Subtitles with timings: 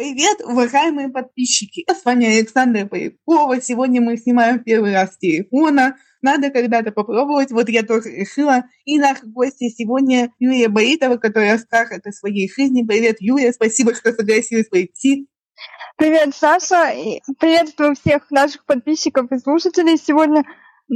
[0.00, 1.84] Привет, уважаемые подписчики!
[1.86, 3.60] С вами Александра Полякова.
[3.60, 5.98] Сегодня мы снимаем первый раз с телефона.
[6.22, 7.52] Надо когда-то попробовать.
[7.52, 8.64] Вот я тоже решила.
[8.86, 12.82] И наши гости сегодня Юлия Боритова, которая расскажет о своей жизни.
[12.82, 13.52] Привет, Юлия.
[13.52, 15.28] Спасибо, что согласилась прийти.
[15.98, 16.92] Привет, Саша.
[16.92, 20.44] И приветствую всех наших подписчиков и слушателей сегодня.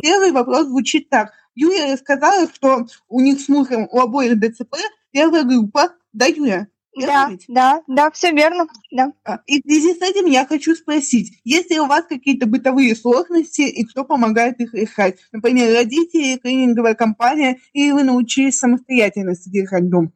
[0.02, 1.30] Первый вопрос звучит так.
[1.54, 4.76] Юлия рассказала, что у них с мужем у обоих ДЦП
[5.12, 5.92] первая группа.
[6.14, 6.68] Да, Юля?
[6.96, 9.12] Да, да, да, все верно, да.
[9.24, 12.94] А, и в связи с этим я хочу спросить, есть ли у вас какие-то бытовые
[12.94, 15.18] сложности и кто помогает их решать?
[15.32, 20.12] Например, родители, клининговая компания, или вы научились самостоятельно содержать дом?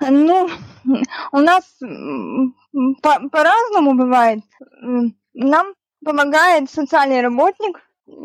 [0.00, 0.48] Ну,
[1.32, 1.64] у нас
[3.02, 4.40] по- по-разному бывает.
[5.34, 7.80] Нам помогает социальный работник,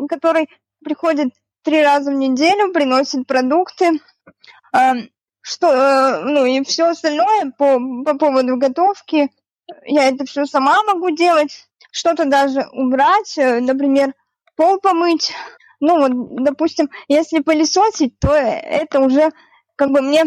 [0.07, 0.47] который
[0.83, 1.33] приходит
[1.63, 3.99] три раза в неделю, приносит продукты
[5.43, 9.29] что, э, ну и все остальное по, по поводу готовки,
[9.85, 14.13] я это все сама могу делать, что-то даже убрать, э, например,
[14.55, 15.33] пол помыть.
[15.81, 19.31] Ну вот, допустим, если пылесосить, то это уже
[19.75, 20.23] как бы мне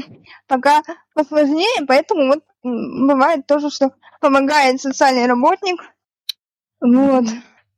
[0.46, 0.82] пока
[1.14, 5.80] посложнее, поэтому вот бывает тоже, что помогает социальный работник.
[6.80, 7.24] Вот.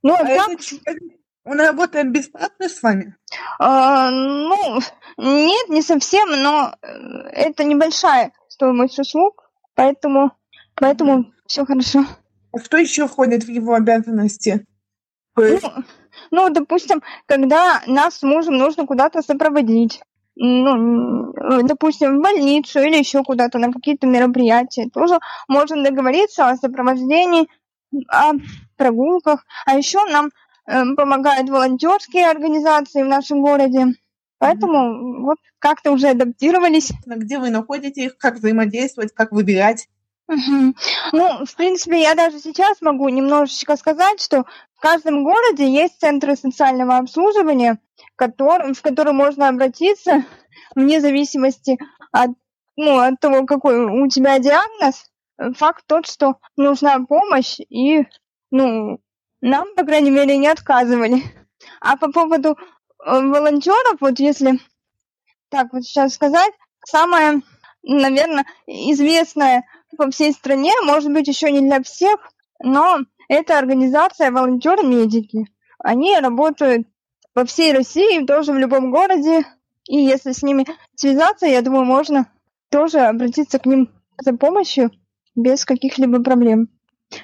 [0.02, 0.50] Ну, а так...
[0.86, 1.00] это
[1.48, 3.16] он работает бесплатно с вами?
[3.58, 4.80] А, ну,
[5.16, 6.88] нет, не совсем, но э,
[7.32, 10.32] это небольшая стоимость услуг, поэтому,
[10.74, 12.04] поэтому все хорошо.
[12.52, 14.66] А что еще входит в его обязанности?
[15.36, 15.60] Ну,
[16.30, 20.00] ну, допустим, когда нас с мужем нужно куда-то сопроводить,
[20.34, 25.18] ну, допустим, в больницу или еще куда-то на какие-то мероприятия, тоже
[25.48, 27.48] можно договориться о сопровождении,
[28.08, 28.32] о
[28.76, 29.44] прогулках.
[29.66, 30.30] А еще нам
[30.68, 33.94] помогают волонтерские организации в нашем городе.
[34.38, 35.22] Поэтому mm-hmm.
[35.22, 36.92] вот как-то уже адаптировались.
[37.06, 39.88] Где вы находитесь, как взаимодействовать, как выбирать?
[40.28, 40.74] Угу.
[41.12, 46.36] Ну, в принципе, я даже сейчас могу немножечко сказать, что в каждом городе есть центры
[46.36, 47.78] социального обслуживания,
[48.14, 50.26] который, в которые можно обратиться
[50.76, 51.78] вне зависимости
[52.12, 52.30] от,
[52.76, 55.10] ну, от того, какой у тебя диагноз.
[55.56, 58.04] Факт тот, что нужна помощь и
[58.50, 59.00] ну,
[59.40, 61.22] нам, по крайней мере, не отказывали.
[61.80, 62.56] А по поводу э,
[63.04, 64.60] волонтеров, вот если
[65.48, 66.52] так вот сейчас сказать,
[66.84, 67.42] самое,
[67.82, 69.64] наверное, известное
[69.96, 72.18] по всей стране, может быть, еще не для всех,
[72.62, 72.98] но
[73.28, 75.46] это организация волонтеры-медики.
[75.78, 76.86] Они работают
[77.32, 79.44] по всей России, тоже в любом городе.
[79.88, 80.66] И если с ними
[80.96, 82.30] связаться, я думаю, можно
[82.70, 83.90] тоже обратиться к ним
[84.20, 84.90] за помощью
[85.34, 86.68] без каких-либо проблем.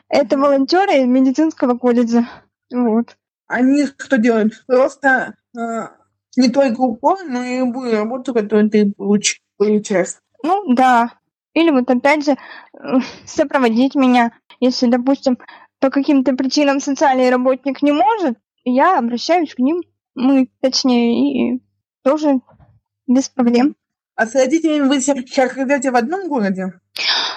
[0.09, 2.29] Это волонтеры медицинского колледжа.
[2.73, 3.17] Вот.
[3.47, 4.65] Они что делают?
[4.67, 5.89] Просто э,
[6.37, 10.17] не только упор, но и любую работу, которую ты получ, получаешь.
[10.43, 11.13] Ну да.
[11.53, 12.37] Или вот опять же э,
[13.27, 15.39] сопроводить меня, если, допустим,
[15.81, 19.83] по каким-то причинам социальный работник не может, я обращаюсь к ним,
[20.15, 21.63] мы, точнее, и
[22.03, 22.41] тоже
[23.07, 23.77] без проблем.
[24.17, 26.73] А с родителями вы сейчас живете в одном городе?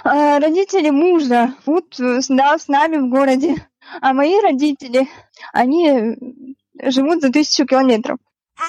[0.03, 3.55] А, родители мужа живут да, с нами в городе,
[4.01, 5.07] а мои родители,
[5.53, 6.15] они
[6.83, 8.19] живут за тысячу километров.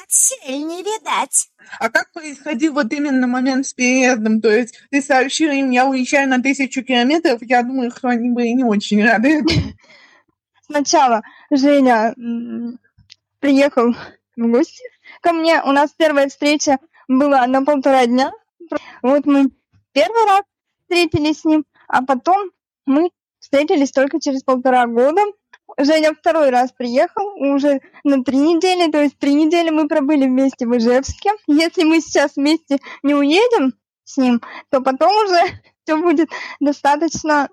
[0.03, 1.49] Отсель не видать.
[1.79, 4.41] А как происходил вот именно момент с переездом?
[4.41, 8.49] То есть ты сообщила им, я уезжаю на тысячу километров, я думаю, что они были
[8.49, 9.43] не очень рады.
[10.67, 12.15] Сначала Женя
[13.41, 13.95] приехал
[14.37, 14.83] в гости
[15.21, 15.63] ко мне.
[15.63, 18.33] У нас первая встреча была на полтора дня.
[19.03, 19.51] Вот мы
[19.93, 20.43] первый раз
[20.83, 22.51] встретились с ним, а потом
[22.87, 23.11] мы
[23.41, 25.23] встретились только через полтора года.
[25.79, 30.67] Женя второй раз приехал, уже на три недели, то есть три недели мы пробыли вместе
[30.67, 31.31] в Ижевске.
[31.47, 33.75] Если мы сейчас вместе не уедем
[34.05, 35.41] с ним, то потом уже
[35.85, 36.31] все будет
[36.61, 37.49] достаточно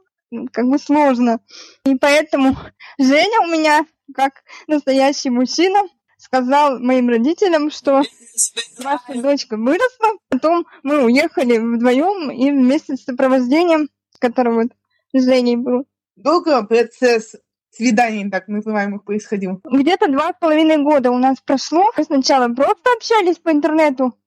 [0.51, 1.39] как бы сложно.
[1.85, 2.57] И поэтому
[2.97, 5.81] Женя у меня, как настоящий мужчина,
[6.25, 8.02] сказал моим родителям, что
[8.84, 14.68] ваша дочка выросла, потом мы уехали вдвоем и вместе с сопровождением, который вот
[15.13, 15.86] с Женей был.
[16.16, 17.36] Долго процесс
[17.69, 19.62] свиданий, так называемых, происходил?
[19.63, 21.86] Где-то два с половиной года у нас прошло.
[21.98, 24.18] Мы сначала просто общались по интернету,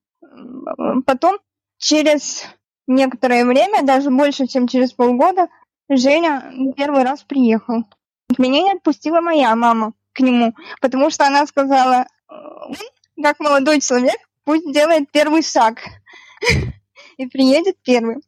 [1.06, 1.39] потом
[1.79, 2.44] через
[2.87, 5.49] некоторое время, даже больше, чем через полгода,
[5.89, 7.85] Женя первый раз приехал.
[8.37, 12.06] Меня не отпустила моя мама к нему, потому что она сказала,
[13.23, 15.79] как молодой человек, пусть делает первый шаг
[17.17, 18.20] и приедет первым.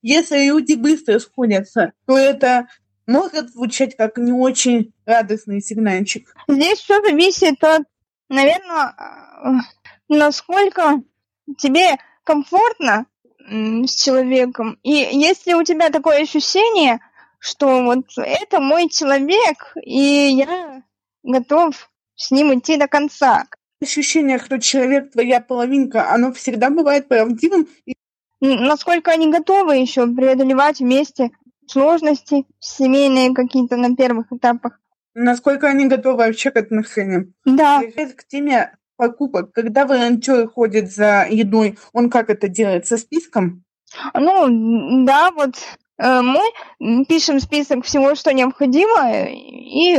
[0.00, 2.66] Если люди быстро сходятся, то это
[3.06, 6.34] может звучать как не очень радостный сигнальчик.
[6.48, 7.82] Здесь все зависит от,
[8.28, 8.94] наверное,
[10.08, 11.02] насколько
[11.58, 13.06] тебе комфортно
[13.38, 14.78] с человеком.
[14.82, 17.00] И если у тебя такое ощущение,
[17.38, 20.82] что вот это мой человек, и я
[21.22, 23.44] готов с ним идти до конца.
[23.80, 27.68] Ощущение, что человек твоя половинка, оно всегда бывает правдивым.
[28.40, 31.30] Насколько они готовы еще преодолевать вместе
[31.66, 34.78] сложности семейные какие-то на первых этапах.
[35.14, 37.34] Насколько они готовы вообще к отношениям.
[37.44, 37.82] Да.
[37.82, 39.52] К теме покупок.
[39.52, 42.86] Когда волонтер ходит за едой, он как это делает?
[42.86, 43.64] Со списком?
[44.14, 45.56] Ну, да, вот
[45.98, 49.98] э, мы пишем список всего, что необходимо, и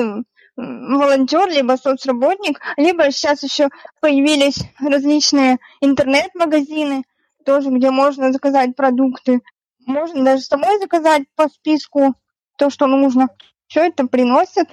[0.56, 3.70] волонтер, либо соцработник, либо сейчас еще
[4.02, 7.04] появились различные интернет-магазины,
[7.46, 9.42] тоже, где можно заказать продукты.
[9.86, 12.16] Можно даже самой заказать по списку
[12.58, 13.30] то, что нужно.
[13.68, 14.70] Все это приносят.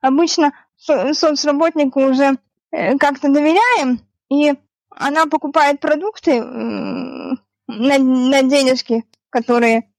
[0.00, 2.38] Обычно со- соцработнику уже
[2.72, 4.00] э, как-то доверяем,
[4.30, 4.54] и
[4.90, 9.89] она покупает продукты на, на денежки, которые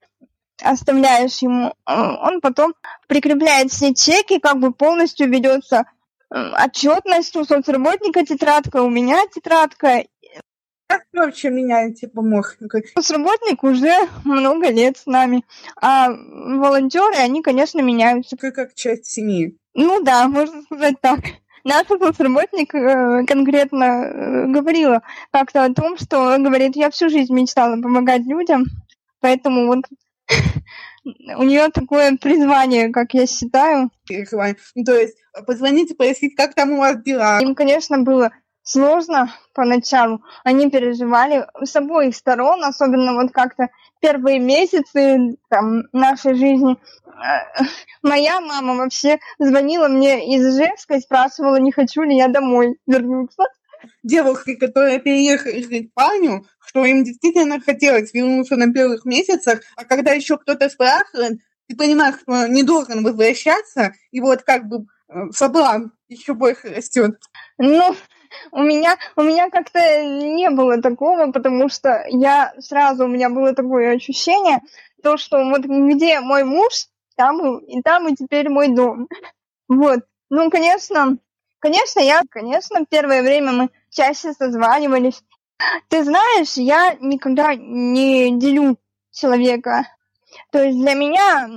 [0.61, 2.73] оставляешь ему, э, он потом
[3.07, 5.85] прикрепляет все чеки, как бы полностью ведется
[6.31, 10.05] отчетность у соцработника тетрадка, у меня тетрадка.
[10.87, 12.81] Как вы вообще меняете помощника?
[12.95, 13.93] Соцработник уже
[14.23, 15.45] много лет с нами,
[15.81, 18.35] а волонтеры, они, конечно, меняются.
[18.37, 19.57] Как, как часть семьи.
[19.73, 21.19] Ну да, можно сказать так.
[21.63, 27.79] Наша соцработник э, конкретно э, говорила как-то о том, что, говорит, я всю жизнь мечтала
[27.79, 28.65] помогать людям,
[29.19, 29.85] поэтому вот
[31.03, 33.89] у нее такое призвание, как я считаю.
[34.09, 37.39] Ну, то есть позвонить и спросить, как там у вас дела.
[37.39, 38.31] Им, конечно, было
[38.63, 40.21] сложно поначалу.
[40.43, 43.69] Они переживали с обоих сторон, особенно вот как-то
[43.99, 46.77] первые месяцы там, нашей жизни.
[48.01, 53.43] Моя мама вообще звонила мне из Ижевска и спрашивала, не хочу ли я домой вернуться.
[54.03, 60.11] Девушки, которые переехали в Испанию, что им действительно хотелось вернуться на первых месяцах, а когда
[60.11, 64.85] еще кто-то спрашивает, ты понимаешь, что не должен возвращаться, и вот как бы
[65.31, 67.19] соблазн еще больше растет.
[67.57, 67.95] Ну,
[68.51, 73.53] у меня, у меня как-то не было такого, потому что я сразу, у меня было
[73.53, 74.59] такое ощущение,
[75.03, 79.07] то, что вот где мой муж, там и там и теперь мой дом.
[79.67, 80.01] Вот.
[80.29, 81.17] Ну, конечно,
[81.61, 85.23] конечно, я, конечно, первое время мы чаще созванивались.
[85.87, 88.77] Ты знаешь, я никогда не делю
[89.11, 89.87] человека.
[90.51, 91.49] То есть для меня,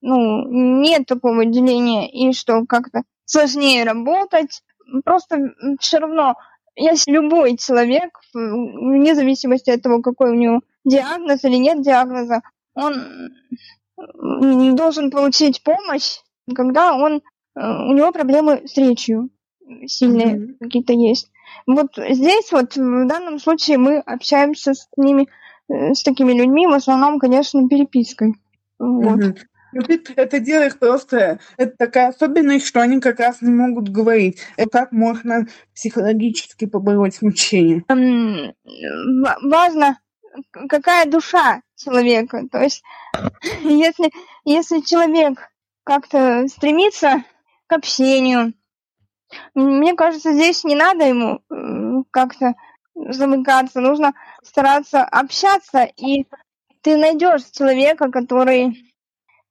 [0.00, 0.46] ну,
[0.82, 4.62] нет такого деления, и что как-то сложнее работать,
[5.04, 6.34] просто все равно,
[6.74, 12.42] если любой человек, вне зависимости от того, какой у него диагноз или нет диагноза,
[12.74, 13.30] он
[14.76, 16.18] должен получить помощь,
[16.54, 17.20] когда он,
[17.58, 19.30] у него проблемы с речью
[19.86, 20.54] сильные mm-hmm.
[20.60, 21.30] какие-то есть.
[21.66, 25.28] Вот здесь вот в данном случае мы общаемся с ними,
[25.68, 28.34] э, с такими людьми, в основном, конечно, перепиской.
[28.78, 29.20] Вот.
[29.20, 29.36] Mm-hmm.
[30.16, 31.40] Это делаешь просто...
[31.56, 34.38] Это такая особенность, что они как раз не могут говорить.
[34.56, 37.84] Это как можно психологически побороть мучение?
[39.42, 39.98] Важно,
[40.52, 42.44] какая душа человека.
[42.50, 42.82] То есть,
[43.62, 44.10] если,
[44.44, 45.50] если человек
[45.84, 47.24] как-то стремится
[47.68, 48.54] к общению,
[49.54, 51.40] мне кажется, здесь не надо ему
[52.10, 52.54] как-то
[52.94, 56.26] замыкаться, нужно стараться общаться, и
[56.82, 58.88] ты найдешь человека, который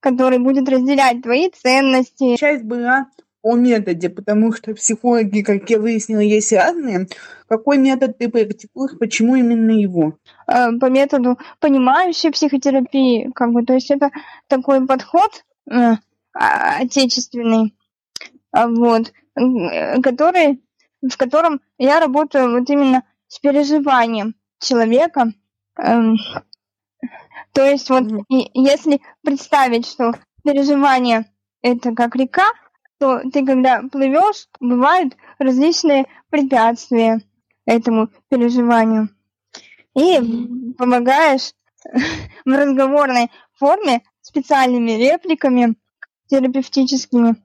[0.00, 2.36] который будет разделять твои ценности.
[2.36, 3.08] Часть была
[3.42, 7.08] о методе, потому что психологи, как я выяснила, есть разные.
[7.48, 10.18] Какой метод ты практикуешь, почему именно его?
[10.46, 14.10] Э, по методу понимающей психотерапии, как бы, то есть это
[14.48, 15.94] такой подход э,
[16.32, 17.74] отечественный,
[18.66, 19.12] вот,
[20.02, 20.62] который,
[21.02, 25.32] в котором я работаю вот именно с переживанием человека,
[25.78, 26.16] эм,
[27.52, 28.50] то есть вот mm-hmm.
[28.54, 30.12] если представить, что
[30.44, 31.26] переживание
[31.62, 32.46] это как река,
[32.98, 37.20] то ты когда плывешь, бывают различные препятствия
[37.64, 39.08] этому переживанию.
[39.94, 40.18] И
[40.76, 41.52] помогаешь
[42.44, 45.76] в разговорной форме специальными репликами
[46.28, 47.36] терапевтическими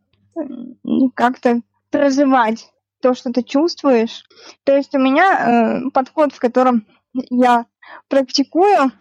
[1.15, 2.71] как-то проживать
[3.01, 4.23] то, что ты чувствуешь.
[4.63, 6.87] То есть у меня э, подход, в котором
[7.29, 7.65] я
[8.07, 8.91] практикую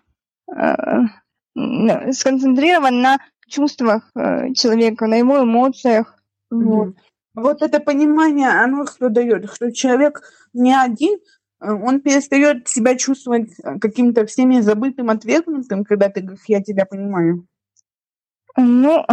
[0.55, 6.19] Э, сконцентрирован на чувствах э, человека, на его эмоциях.
[6.51, 6.95] Вот.
[7.35, 10.23] вот это понимание, оно что дает, что человек
[10.53, 11.19] не один,
[11.61, 17.47] э, он перестает себя чувствовать каким-то всеми забытым, отвергнутым, когда ты говоришь, я тебя понимаю.
[18.57, 19.07] Ну,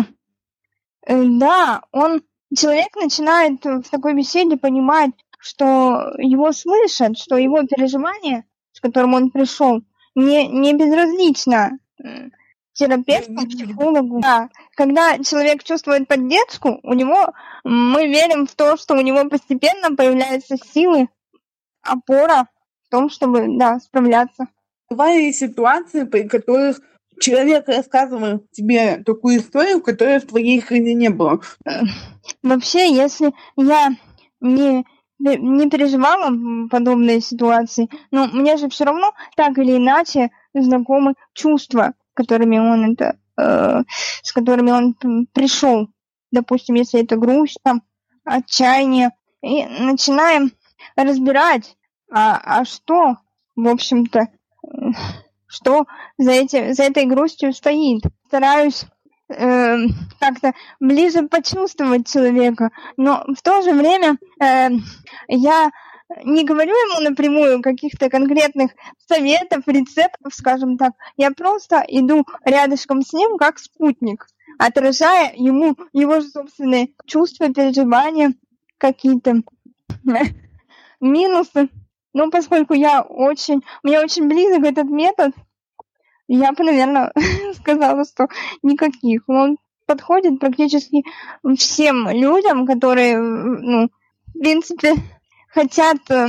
[1.08, 2.22] да, он,
[2.56, 9.32] человек начинает в такой беседе понимать, что его слышат, что его переживания, с которым он
[9.32, 9.82] пришел,
[10.16, 11.80] не, не безразлично
[12.74, 19.02] терапевту, психологу, да, когда человек чувствует поддержку, у него мы верим в то, что у
[19.02, 21.10] него постепенно появляются силы,
[21.82, 22.48] опора
[22.86, 24.48] в том, чтобы да, справляться.
[24.90, 26.80] Бывали ситуации, при которых
[27.20, 31.42] человек рассказывал тебе такую историю, которой в твоей жизни не было.
[32.44, 33.90] Вообще, если я
[34.42, 34.86] не
[35.20, 36.34] не переживала
[36.70, 43.20] подобные ситуации, но мне же все равно так или иначе знакомы чувства, которыми он это,
[43.38, 43.84] э,
[44.24, 44.96] с которыми он
[45.34, 45.90] пришел.
[46.32, 47.84] Допустим, если это грусть, там,
[48.24, 49.12] отчаяние,
[49.42, 50.52] и начинаем
[50.96, 51.76] разбирать,
[52.12, 53.18] а, а что,
[53.56, 54.28] в общем-то,
[55.50, 55.86] что
[56.18, 58.04] за, эти, за этой грустью стоит.
[58.28, 58.86] Стараюсь
[59.30, 59.76] э,
[60.20, 64.70] как-то ближе почувствовать человека, но в то же время э,
[65.28, 65.72] я
[66.24, 68.72] не говорю ему напрямую каких-то конкретных
[69.08, 70.94] советов, рецептов, скажем так.
[71.18, 74.28] Я просто иду рядышком с ним как спутник,
[74.58, 78.34] отражая ему его собственные чувства, переживания,
[78.78, 79.42] какие-то
[81.00, 81.70] минусы.
[82.20, 85.32] Ну, поскольку я очень, мне очень близок этот метод,
[86.28, 87.14] я бы, наверное,
[87.56, 88.28] сказала, что
[88.62, 89.24] никаких.
[89.28, 91.06] Он подходит практически
[91.58, 93.88] всем людям, которые, ну,
[94.28, 94.96] в принципе,
[95.48, 96.28] хотят э,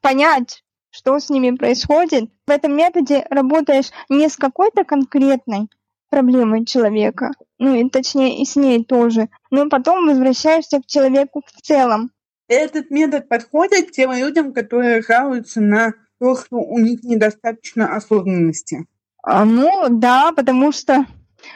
[0.00, 2.30] понять, что с ними происходит.
[2.46, 5.70] В этом методе работаешь не с какой-то конкретной
[6.08, 11.60] проблемой человека, ну и точнее и с ней тоже, но потом возвращаешься к человеку в
[11.62, 12.12] целом.
[12.52, 18.84] Этот метод подходит тем людям, которые жалуются на то, что у них недостаточно осознанности?
[19.22, 21.06] А, ну да, потому что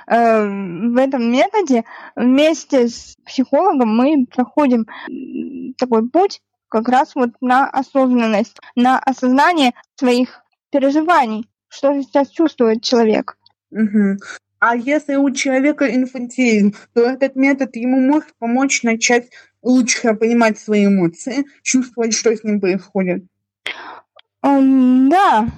[0.07, 1.85] э, в этом методе
[2.15, 4.87] вместе с психологом мы проходим
[5.77, 12.83] такой путь как раз вот на осознанность, на осознание своих переживаний, что же сейчас чувствует
[12.83, 13.37] человек.
[13.71, 14.17] Угу.
[14.61, 19.29] А если у человека инфантилизм, то этот метод ему может помочь начать
[19.67, 23.25] лучше понимать свои эмоции, чувствовать, что с ним происходит.
[24.45, 25.49] Um, да,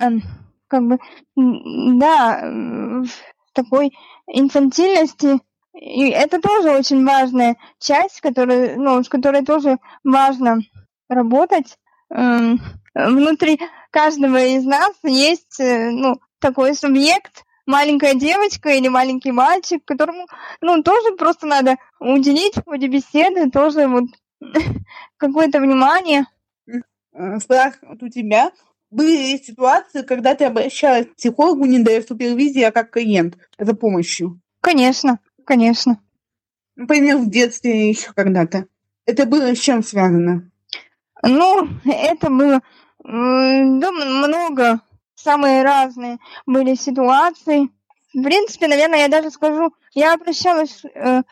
[0.00, 0.20] um,
[0.68, 0.98] как бы,
[1.36, 3.92] да, в такой
[4.26, 5.40] инфантильности,
[5.74, 10.60] и это тоже очень важная часть, которая, ну, с которой тоже важно
[11.08, 11.78] работать.
[12.10, 12.58] Um,
[12.94, 20.26] внутри каждого из нас есть, э, ну, такой субъект, маленькая девочка или маленький мальчик, которому,
[20.60, 24.04] ну, тоже просто надо уделить в ходе беседы тоже вот
[25.16, 26.26] какое-то внимание.
[27.38, 28.52] Страх вот у тебя.
[28.90, 34.40] Были ситуации, когда ты обращалась к психологу не для супервизии, а как клиент за помощью?
[34.60, 35.98] Конечно, конечно.
[36.76, 38.66] Например, в детстве еще когда-то.
[39.06, 40.50] Это было с чем связано?
[41.22, 42.60] Ну, это было
[43.04, 44.80] да, много,
[45.22, 47.68] самые разные были ситуации.
[48.14, 51.22] В принципе, наверное, я даже скажу, я обращалась э,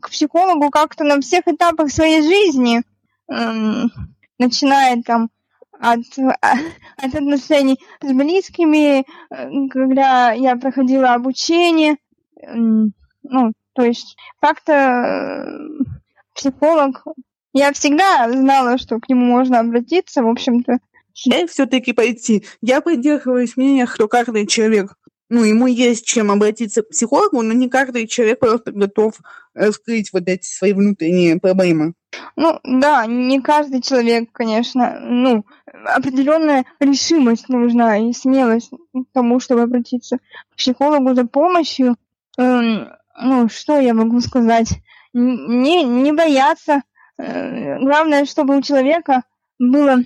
[0.00, 2.82] к психологу как-то на всех этапах своей жизни.
[3.28, 3.84] Э,
[4.38, 5.30] начиная там
[5.78, 6.00] от,
[6.96, 9.04] от отношений с близкими, э,
[9.70, 11.96] когда я проходила обучение,
[13.24, 15.58] ну, то есть как-то э,
[16.34, 17.04] психолог,
[17.52, 20.78] я всегда знала, что к нему можно обратиться, в общем-то.
[21.14, 22.44] Я все-таки пойти.
[22.60, 24.96] Я придерживаюсь мнения, что каждый человек
[25.30, 29.14] ну, ему есть чем обратиться к психологу, но не каждый человек просто готов
[29.54, 31.94] раскрыть вот эти свои внутренние проблемы.
[32.36, 35.44] Ну, да, не каждый человек, конечно, ну,
[35.86, 40.18] определенная решимость нужна и смелость к тому, чтобы обратиться
[40.52, 41.96] к психологу за помощью.
[42.38, 42.88] Эм,
[43.20, 44.68] ну, что я могу сказать?
[45.12, 46.82] Не, не бояться.
[47.16, 49.22] Э, главное, чтобы у человека
[49.58, 50.02] было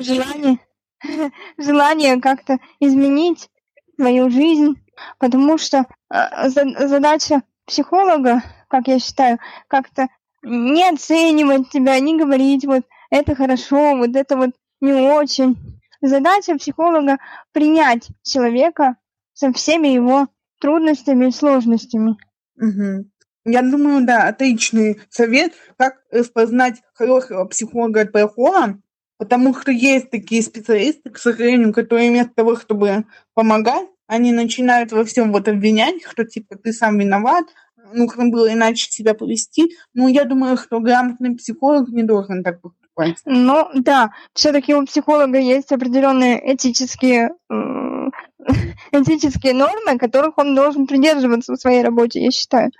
[0.00, 0.58] желание,
[1.58, 3.50] желание как-то изменить
[3.96, 4.74] свою жизнь,
[5.18, 9.38] потому что э, задача психолога, как я считаю,
[9.68, 10.08] как-то
[10.42, 14.50] не оценивать тебя, не говорить вот это хорошо, вот это вот
[14.80, 15.56] не очень.
[16.02, 17.18] Задача психолога
[17.52, 18.96] принять человека
[19.32, 20.28] со всеми его
[20.60, 22.16] трудностями и сложностями.
[22.56, 23.10] Угу.
[23.46, 28.80] Я думаю, да, отличный совет, как распознать хорошего психолога от плохого,
[29.24, 35.02] потому что есть такие специалисты, к сожалению, которые вместо того, чтобы помогать, они начинают во
[35.06, 37.46] всем вот обвинять, что типа ты сам виноват,
[37.90, 39.70] нужно было иначе себя повести.
[39.94, 43.16] Ну, я думаю, что грамотный психолог не должен так поступать.
[43.24, 47.30] Ну, да, все-таки у психолога есть определенные этические
[48.92, 52.72] этические нормы, которых он должен придерживаться в своей работе, я считаю.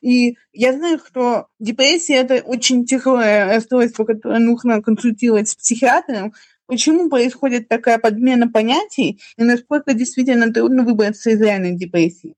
[0.00, 6.32] И я знаю, что депрессия это очень тяжелое расстройство, которое нужно консультировать с психиатром,
[6.66, 12.34] Почему происходит такая подмена понятий и насколько действительно трудно выбраться из реальной депрессии?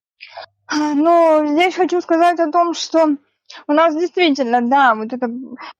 [0.72, 3.16] Ну, здесь хочу сказать о том, что
[3.68, 5.30] у нас действительно, да, вот эта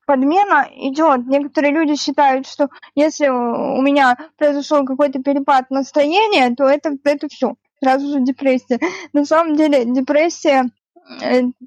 [0.07, 1.27] подмена идет.
[1.27, 7.55] Некоторые люди считают, что если у меня произошел какой-то перепад настроения, то это, это все,
[7.83, 8.79] сразу же депрессия.
[9.13, 10.71] На самом деле депрессия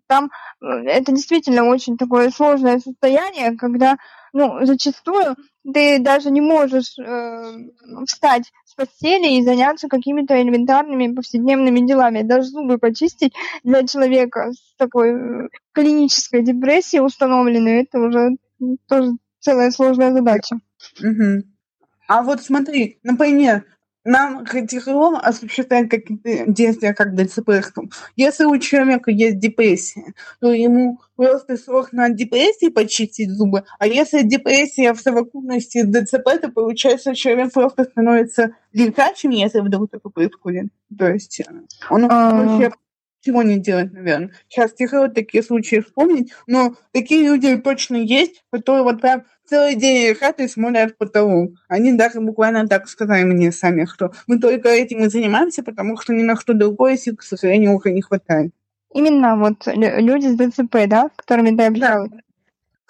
[0.07, 0.31] там
[0.61, 3.97] э, это действительно очень такое сложное состояние, когда
[4.33, 5.35] ну, зачастую
[5.73, 7.53] ты даже не можешь э,
[8.05, 12.21] встать с постели и заняться какими-то элементарными повседневными делами.
[12.21, 18.37] Даже зубы почистить для человека с такой э, клинической депрессией установленной, это уже
[18.87, 20.59] тоже целая сложная задача.
[20.99, 21.43] Угу.
[22.07, 23.65] А вот смотри, например,
[24.09, 27.51] нам тяжело осуществлять какие-то действия как ДЦП.
[28.15, 34.21] Если у человека есть депрессия, то ему просто сложно от депрессии почистить зубы, а если
[34.23, 40.67] депрессия в совокупности с ДЦП, то получается, человек просто становится легче, если вдруг такое происходит.
[40.97, 41.45] То есть э,
[41.89, 42.31] он а.
[42.31, 42.71] вообще
[43.21, 44.31] чего не делать, наверное.
[44.47, 50.09] Сейчас тяжело такие случаи вспомнить, но такие люди точно есть, которые вот прям целый день
[50.09, 51.51] лежат и смотрят потолок.
[51.67, 56.13] Они даже буквально так сказали мне сами, что мы только этим и занимаемся, потому что
[56.13, 58.51] ни на что другое сил, к сожалению, уже не хватает.
[58.93, 62.09] Именно вот люди с ДЦП, да, с которыми ты общалась?
[62.09, 62.17] Да.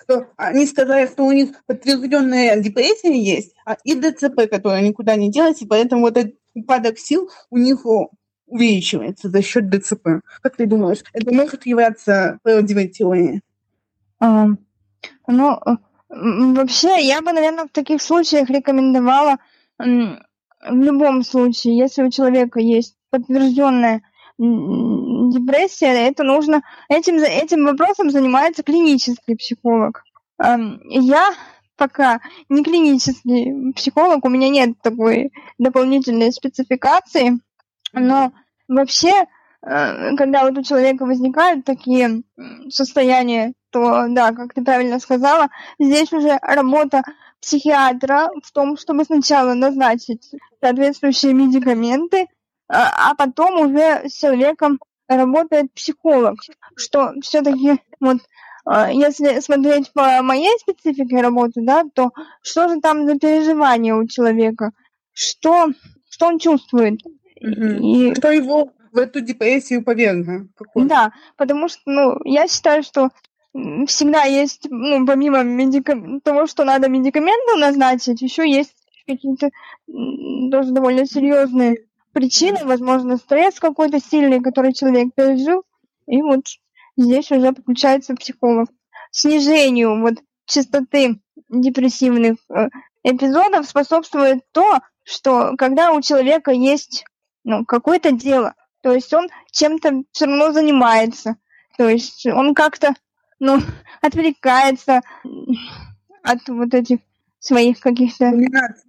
[0.02, 5.30] Что они сказали, что у них подтвержденная депрессия есть, а и ДЦП, которая никуда не
[5.30, 7.86] делась, и поэтому вот этот упадок сил у них
[8.50, 10.22] увеличивается за счет ДЦП.
[10.42, 13.42] Как ты думаешь, это может являться правдивой теорией?
[14.20, 14.48] А,
[15.28, 15.60] ну,
[16.10, 19.38] Вообще, я бы, наверное, в таких случаях рекомендовала
[19.78, 24.02] в любом случае, если у человека есть подтвержденная
[24.38, 30.04] депрессия, это нужно этим этим вопросом занимается клинический психолог.
[30.40, 31.30] Я
[31.78, 37.40] пока не клинический психолог, у меня нет такой дополнительной спецификации,
[37.94, 38.32] но
[38.68, 39.12] вообще,
[39.62, 42.24] э, когда вот у человека возникают такие
[42.70, 47.04] состояния то, да, как ты правильно сказала, здесь уже работа
[47.42, 52.28] психиатра в том, чтобы сначала назначить соответствующие медикаменты,
[52.68, 56.40] а, а потом уже с человеком работает психолог,
[56.76, 58.18] что все-таки вот
[58.66, 62.12] а, если смотреть по моей специфике работы, да, то
[62.42, 64.72] что же там за переживания у человека,
[65.14, 65.70] что,
[66.10, 67.00] что он чувствует.
[67.40, 68.14] И...
[68.14, 70.48] Кто его в эту депрессию повергло?
[70.76, 73.10] Да, потому что, ну, я считаю, что
[73.88, 76.22] всегда есть, ну, помимо медикам...
[76.22, 78.74] того, что надо медикаменты назначить, еще есть
[79.08, 79.50] какие-то
[79.88, 85.64] тоже довольно серьезные причины, возможно, стресс какой-то сильный, который человек пережил,
[86.08, 86.46] и вот
[86.98, 88.70] здесь уже подключается психолог.
[89.12, 92.70] Снижению вот частоты депрессивных э,
[93.04, 97.06] эпизодов способствует то, что когда у человека есть
[97.44, 101.36] ну, какое-то дело, то есть он чем-то все равно занимается,
[101.78, 102.94] то есть он как-то
[103.40, 103.60] ну,
[104.02, 105.02] отвлекается
[106.24, 107.00] от вот этих
[107.40, 108.32] своих каких-то...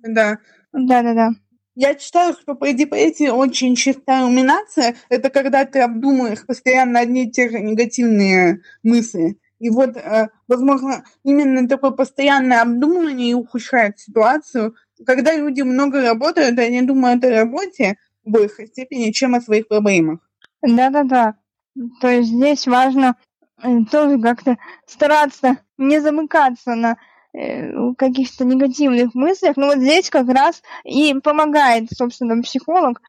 [0.02, 0.38] да.
[0.72, 1.30] Да-да-да.
[1.74, 7.30] Я считаю, что по депрессии очень чистая руминация– это когда ты обдумываешь постоянно одни и
[7.30, 9.38] те же негативные мысли.
[9.60, 14.74] И вот, э, возможно, именно такое постоянное обдумывание и ухудшает ситуацию.
[15.06, 20.20] Когда люди много работают, они думают о работе большей степени, чем о своих проблемах.
[20.62, 21.36] Да-да-да.
[22.00, 23.16] То есть здесь важно
[23.62, 24.56] Э, тоже как-то
[24.86, 26.96] стараться не замыкаться на
[27.32, 29.56] э, каких-то негативных мыслях.
[29.56, 33.02] Но вот здесь как раз и помогает, собственно, психолог.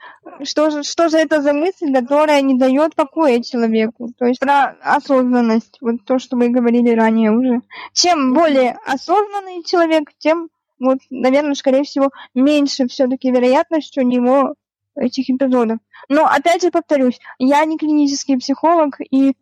[0.43, 4.10] Что же, что же это за мысль, которая не дает покоя человеку?
[4.17, 7.62] То есть про осознанность, вот то, что мы говорили ранее уже.
[7.93, 14.56] Чем более осознанный человек, тем, вот, наверное, скорее всего, меньше все-таки вероятность у него
[14.96, 15.80] этих эпизодов.
[16.10, 19.36] Но опять же повторюсь, я не клинический психолог, и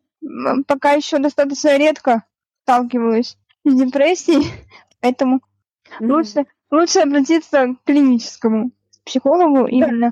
[0.67, 2.23] пока еще достаточно редко
[2.63, 4.51] сталкиваюсь с депрессией,
[5.01, 6.11] поэтому mm-hmm.
[6.11, 8.71] лучше, лучше обратиться к клиническому
[9.05, 10.11] психологу именно.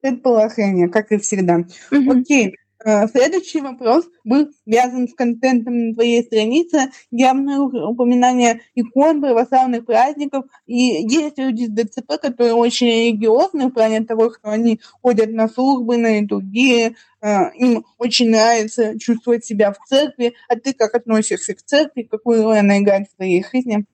[0.00, 1.60] Предположение, как и всегда.
[1.60, 2.20] Mm-hmm.
[2.20, 2.56] Окей.
[2.84, 6.90] Э, следующий вопрос был связан с контентом на твоей странице.
[7.10, 10.46] Я обнаружил упоминание икон, православных праздников.
[10.66, 15.48] И есть люди с ДЦП, которые очень религиозны в плане того, что они ходят на
[15.48, 16.96] службы, на литургии.
[17.20, 20.34] Э, им очень нравится чувствовать себя в церкви.
[20.48, 22.02] А ты как относишься к церкви?
[22.02, 23.84] Какую роль она играет в твоей жизни?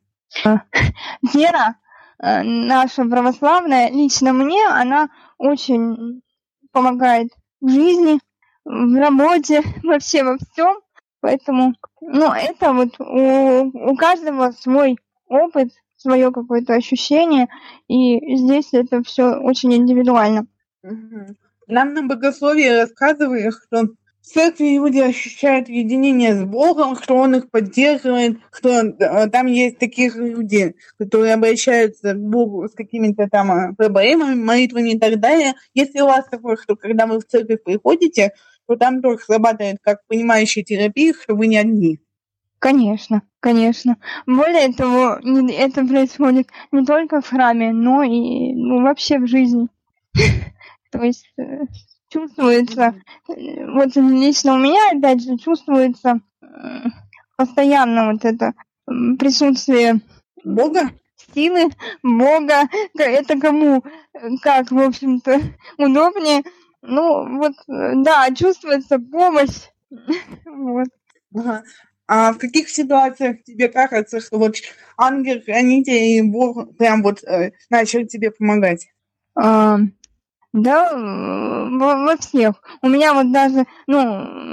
[0.44, 0.62] А,
[1.35, 1.77] вера
[2.22, 6.22] э, наша православная, лично мне, она очень
[6.72, 7.29] помогает
[7.61, 8.20] в жизни,
[8.68, 10.76] в работе, вообще во всем.
[11.20, 17.48] Поэтому, ну, это вот у, у каждого свой опыт, свое какое-то ощущение,
[17.88, 20.46] и здесь это все очень индивидуально.
[21.66, 23.88] Нам на богословии рассказывали, что
[24.22, 29.78] в церкви люди ощущают единение с Богом, что Он их поддерживает, что э, там есть
[29.78, 35.54] таких люди, которые обращаются к Богу с какими-то там э, проблемами, молитвами и так далее.
[35.74, 38.33] Если у вас такое, что когда вы в церковь приходите,
[38.68, 41.98] то там тоже срабатывает как понимающая терапия, что вы не одни.
[42.59, 43.96] Конечно, конечно.
[44.26, 45.18] Более того,
[45.50, 49.68] это происходит не только в храме, но и ну, вообще в жизни.
[50.90, 51.61] То есть э,
[52.11, 52.94] чувствуется,
[53.28, 56.46] э, вот лично у меня, опять же, чувствуется э,
[57.37, 58.52] постоянно вот это
[58.87, 60.00] присутствие
[60.44, 60.90] Бога?
[61.35, 61.68] Силы,
[62.02, 63.85] Бога, это кому
[64.42, 65.40] как, в общем-то,
[65.76, 66.42] удобнее.
[66.82, 69.68] Ну, вот, да, чувствуется помощь.
[70.44, 70.88] Вот.
[71.34, 71.62] Ага.
[72.06, 74.56] А в каких ситуациях тебе кажется, что вот
[74.96, 78.88] ангел-хранитель и Бог прям вот э, начал тебе помогать?
[79.34, 79.78] А,
[80.54, 82.62] да, во, во всех.
[82.80, 84.00] У меня вот даже, ну,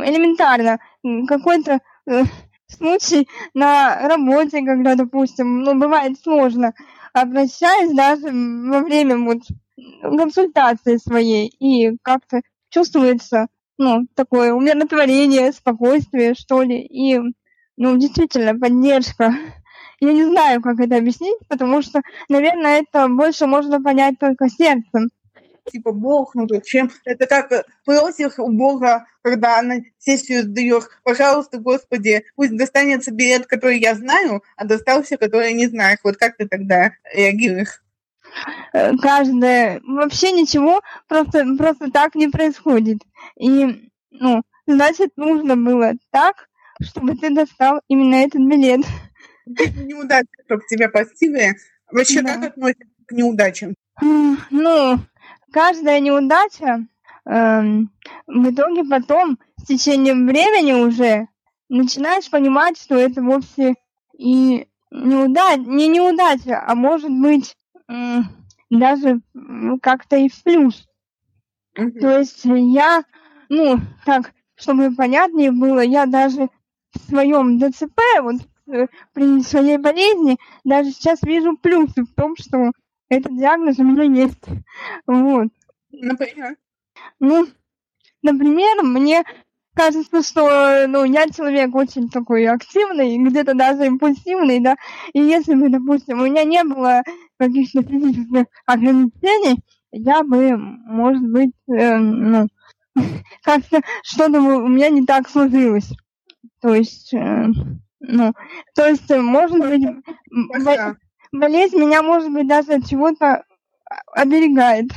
[0.04, 0.80] элементарно,
[1.28, 2.24] какой-то э,
[2.68, 6.74] случай на работе, когда, допустим, ну, бывает сложно,
[7.14, 9.40] обращаюсь даже во время вот
[10.02, 17.20] консультации своей, и как-то чувствуется, ну, такое умиротворение, спокойствие, что ли, и,
[17.78, 19.34] ну, действительно, поддержка.
[20.00, 25.10] Я не знаю, как это объяснить, потому что, наверное, это больше можно понять только сердцем
[25.72, 26.92] типа Бог, ну зачем?
[27.06, 33.48] Это как э, просишь у Бога, когда на сессию сдаешь, пожалуйста, Господи, пусть достанется билет,
[33.48, 36.00] который я знаю, а достался, который не знаешь.
[36.04, 37.82] Вот как ты тогда реагируешь?
[38.74, 43.00] Э, каждое, вообще ничего просто, просто так не происходит.
[43.40, 46.48] И, ну, значит, нужно было так,
[46.82, 48.86] чтобы ты достал именно этот билет.
[49.46, 51.56] Неудача, чтобы тебя постигли.
[51.92, 52.36] Вообще, да.
[52.36, 53.76] как относишься к неудачам?
[54.02, 55.00] Ну,
[55.52, 56.86] каждая неудача
[57.26, 57.62] э,
[58.28, 61.28] в итоге потом, с течением времени уже,
[61.70, 63.76] начинаешь понимать, что это вовсе
[64.18, 67.56] и неудача, не неудача, а может быть э,
[68.70, 69.22] даже
[69.82, 70.88] как-то и в плюс.
[71.78, 72.00] Mm-hmm.
[72.00, 73.04] То есть я,
[73.50, 76.50] ну, так, чтобы понятнее было, я даже
[76.94, 78.36] в своем ДЦП, вот
[78.72, 82.72] э, при своей болезни, даже сейчас вижу плюсы в том, что
[83.10, 84.44] этот диагноз у меня есть.
[85.06, 85.50] Вот.
[85.92, 86.56] Например?
[87.20, 87.48] Ну,
[88.22, 89.24] например, мне
[89.76, 94.76] кажется, что ну, я человек очень такой активный, где-то даже импульсивный, да,
[95.14, 97.04] и если бы, допустим, у меня не было
[97.38, 99.60] каких-то физических ограничений,
[99.92, 102.48] я бы, может быть, э, ну,
[103.44, 105.92] как-то что-то у меня не так сложилось.
[106.62, 107.48] То есть, э,
[108.00, 108.34] ну,
[108.74, 109.84] то есть, может быть,
[111.32, 113.44] болезнь меня, может быть, даже от чего-то
[114.14, 114.92] оберегает.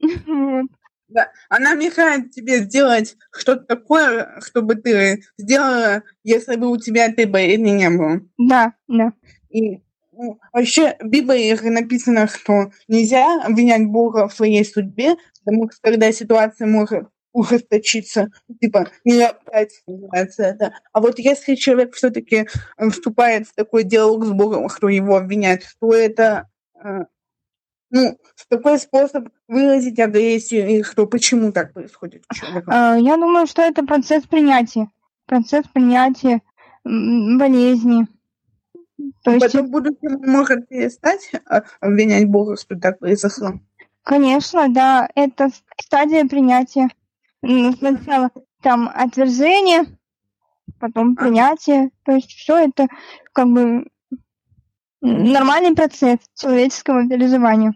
[1.14, 7.26] Да, она мешает тебе сделать что-то такое, чтобы ты сделала, если бы у тебя этой
[7.26, 8.20] болезни не было.
[8.36, 9.12] Да, да.
[9.48, 9.80] И
[10.52, 16.66] вообще в Библии написано, что нельзя обвинять Бога в своей судьбе, потому что когда ситуация
[16.66, 20.72] может ужесточиться, типа не опять называется это.
[20.92, 25.62] А вот если человек все-таки э, вступает в такой диалог с Богом, что его обвиняют,
[25.80, 26.48] то это
[26.82, 27.04] э,
[27.94, 32.24] ну, такой способ выразить агрессию и что, почему так происходит?
[32.66, 34.88] А, я думаю, что это процесс принятия.
[35.26, 36.42] Процесс принятия
[36.82, 38.08] болезни.
[39.22, 39.46] То есть...
[39.46, 43.60] Потом будущем может перестать а, обвинять Бога, что так произошло?
[44.02, 45.08] Конечно, да.
[45.14, 46.88] Это стадия принятия.
[47.42, 48.30] Сначала
[48.60, 49.84] там отвержение,
[50.80, 51.90] потом принятие.
[52.04, 52.88] То есть все это
[53.32, 53.86] как бы
[55.00, 57.74] нормальный процесс человеческого переживания.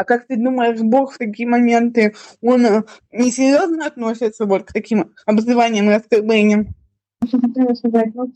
[0.00, 5.12] А как ты думаешь, Бог в такие моменты, он э, несерьезно относится вот к таким
[5.26, 6.68] обзываниям и оскорблениям?
[7.26, 8.32] Сказать, ну.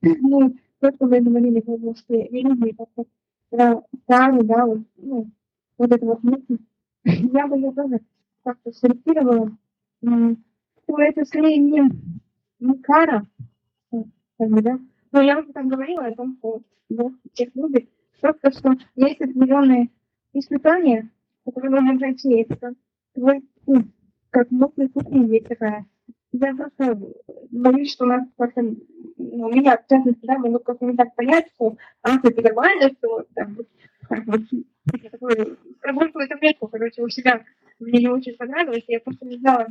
[0.00, 3.04] Ну, то, что вы говорили, что религии как-то
[4.04, 5.30] стали, да, вот, ну,
[5.76, 6.56] вот это вот мысль.
[7.04, 8.00] Я бы ее тоже
[8.44, 9.54] как-то соректировала,
[10.00, 11.82] что это скорее не,
[12.60, 13.26] не кара,
[13.90, 14.78] как бы, да,
[15.12, 17.90] но я уже так говорила о том, что Бог всех любит,
[18.24, 19.90] Просто что есть определенные
[20.32, 21.10] испытания,
[21.44, 22.46] которые нужно пройти.
[22.48, 22.72] Это
[23.12, 23.84] твой путь,
[24.30, 25.84] как мокрый путь есть такая.
[26.32, 26.98] Я просто
[27.50, 31.14] боюсь, что у нас просто, ну, у меня, в частности, да, мы как-то не так
[31.14, 33.58] понять, что а, это нормально, что там,
[34.08, 34.40] как вот,
[35.10, 37.44] такую прогулку таблетку, короче, у себя
[37.78, 39.66] мне не очень понравилось, я просто не знала,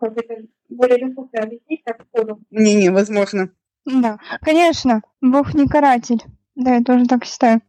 [0.00, 2.40] как это более доступно объяснить так сходу.
[2.50, 3.50] Не, невозможно.
[3.84, 6.22] Да, конечно, Бог не каратель.
[6.54, 7.60] Да, я тоже так считаю.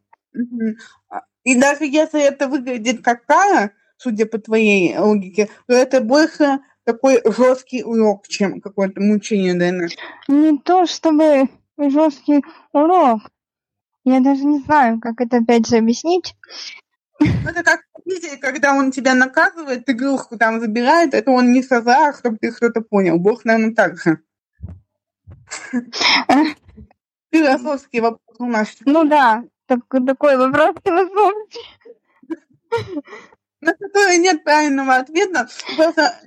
[1.10, 6.60] А, и даже если это выглядит как кара, судя по твоей логике, то это больше
[6.84, 9.90] такой жесткий урок, чем какое-то мучение ДНР.
[10.28, 13.22] Не то чтобы жесткий урок.
[14.06, 16.36] Я даже не знаю, как это опять же объяснить.
[17.20, 22.38] Это как видите, когда он тебя наказывает, игрушку там забирает, это он не сказал, чтобы
[22.38, 23.20] ты что-то понял.
[23.20, 24.20] Бог, наверное, так же.
[27.32, 28.76] Философский вопрос у нас.
[28.86, 31.60] Ну да, так, такой вопрос философский.
[33.62, 35.48] На который нет правильного ответа.
[35.78, 36.20] Просто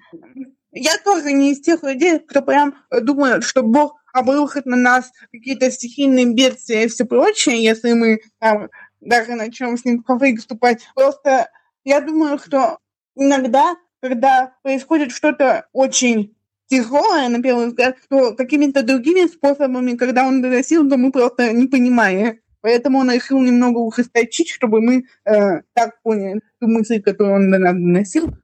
[0.70, 5.70] я тоже не из тех людей, кто прям думает, что Бог обрушит на нас какие-то
[5.70, 8.68] стихийные бедствия и все прочее, если мы там,
[9.00, 10.82] даже начнем с ним в конфликт вступать.
[10.94, 11.50] Просто
[11.84, 12.78] я думаю, что
[13.16, 20.42] иногда, когда происходит что-то очень тяжелое, на первый взгляд, то какими-то другими способами, когда он
[20.42, 22.41] доносил, то мы просто не понимаем.
[22.62, 27.58] Поэтому он решил немного ужесточить, чтобы мы э, так поняли ту мысль, которую он до
[27.58, 28.34] нас доносил.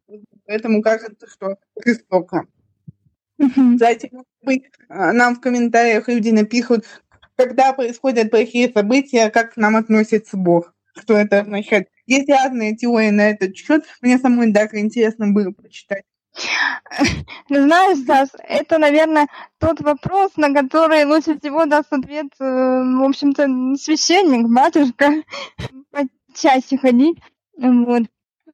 [0.46, 2.46] Поэтому кажется, что жестоко.
[3.38, 4.10] Кстати,
[4.42, 6.84] быть, э, нам в комментариях люди напишут,
[7.36, 10.74] когда происходят плохие события, как к нам относится Бог.
[11.00, 11.88] Что это означает?
[12.06, 13.84] Есть разные теории на этот счет.
[14.02, 16.02] Мне самой даже интересно было почитать.
[17.48, 23.02] Ну, знаешь, Стас, это, наверное, тот вопрос, на который лучше всего даст ответ, э, в
[23.02, 25.22] общем-то, священник, батюшка,
[26.34, 27.18] чаще ходить.
[27.56, 28.02] Вот.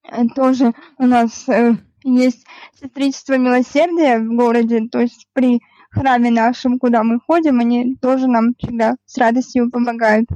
[0.04, 2.46] Э, тоже у нас э, есть
[2.80, 5.60] сестричество милосердия в городе, то есть при
[5.90, 10.28] храме нашем, куда мы ходим, они тоже нам всегда с радостью помогают.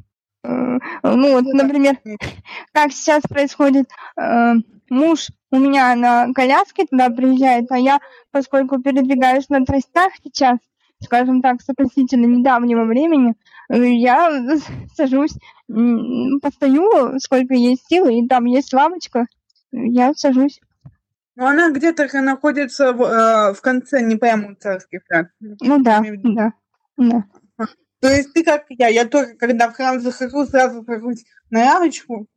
[0.45, 1.99] Ну вот, например,
[2.73, 3.91] как сейчас происходит,
[4.91, 10.59] муж у меня на коляске туда приезжает, а я, поскольку передвигаюсь на тростях сейчас,
[11.03, 13.35] скажем так, с относительно недавнего времени,
[13.71, 14.31] э, я
[14.97, 15.35] сажусь,
[16.43, 19.27] постою, сколько есть силы, и там есть лавочка,
[19.73, 20.61] я сажусь.
[21.37, 25.29] Но она где-то находится в, э, в конце, не прямо у царских врат.
[25.41, 26.53] Ну да, да,
[26.97, 27.25] да.
[28.01, 32.29] То есть ты как я, я тоже, когда в храм захожу, сразу сажусь на лавочку,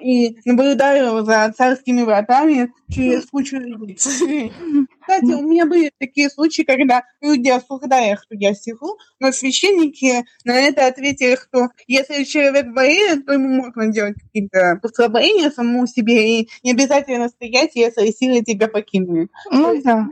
[0.00, 3.96] и наблюдаю за царскими вратами через кучу людей.
[3.96, 10.52] Кстати, у меня были такие случаи, когда люди осуждали, что я сижу, но священники на
[10.52, 16.48] это ответили, что если человек болеет, то ему можно делать какие-то послабления самому себе, и
[16.62, 19.28] не обязательно стоять, если силы тебя покинули.
[19.50, 20.08] Ну, да.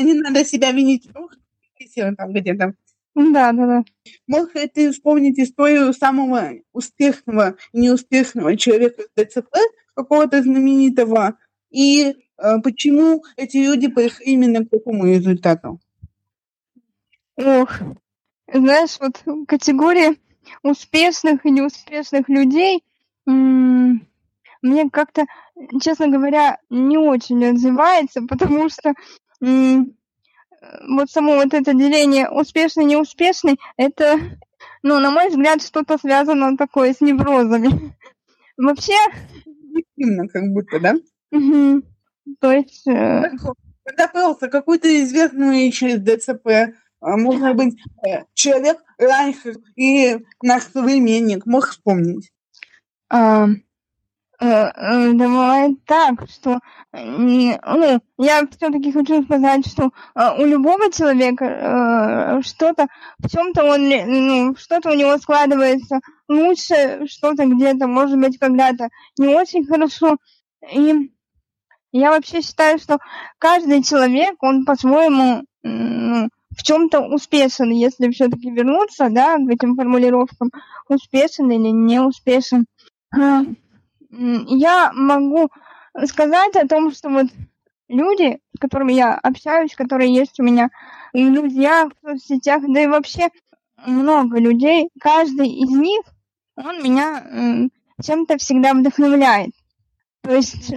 [0.00, 1.08] не надо себя винить
[1.86, 2.74] силы там где-то
[3.18, 3.84] да, да, да.
[4.26, 9.56] Можете ты вспомнить историю самого успешного и неуспешного человека с ДЦП,
[9.94, 11.36] какого-то знаменитого,
[11.70, 15.80] и э, почему эти люди пришли именно к такому результату?
[17.36, 17.80] Ох,
[18.52, 20.14] знаешь, вот категория
[20.62, 22.82] успешных и неуспешных людей
[23.26, 25.26] мне как-то,
[25.82, 28.94] честно говоря, не очень отзывается, потому что
[30.88, 34.18] вот само вот это деление успешный, неуспешный, это,
[34.82, 37.94] ну, на мой взгляд, что-то связано такое с неврозами.
[38.56, 38.94] Вообще...
[39.70, 40.94] Объективно, как будто, да?
[41.30, 41.82] Угу.
[42.40, 42.86] То есть...
[42.86, 43.30] Э...
[43.84, 47.74] Когда просто какую-то известную через ДЦП, а, можно быть
[48.06, 52.30] э, человек раньше и наш современник, мог вспомнить.
[53.08, 53.46] А,
[54.40, 56.60] Бывает э, так, что
[56.92, 62.86] ну, я все-таки хочу сказать, что э, у любого человека э, что-то,
[63.18, 65.98] в чем-то он, ну, что-то у него складывается
[66.28, 70.18] лучше, что-то где-то, может быть, когда-то не очень хорошо.
[70.72, 71.10] И
[71.90, 72.98] я вообще считаю, что
[73.38, 80.50] каждый человек, он по-своему ну, в чем-то успешен, если все-таки вернуться, да, к этим формулировкам,
[80.88, 82.66] успешен или не успешен
[84.10, 85.50] я могу
[86.06, 87.26] сказать о том, что вот
[87.88, 90.70] люди, с которыми я общаюсь, которые есть у меня
[91.12, 93.28] друзья в соцсетях, да и вообще
[93.86, 96.02] много людей, каждый из них,
[96.56, 97.68] он меня
[98.02, 99.50] чем-то всегда вдохновляет.
[100.22, 100.72] То есть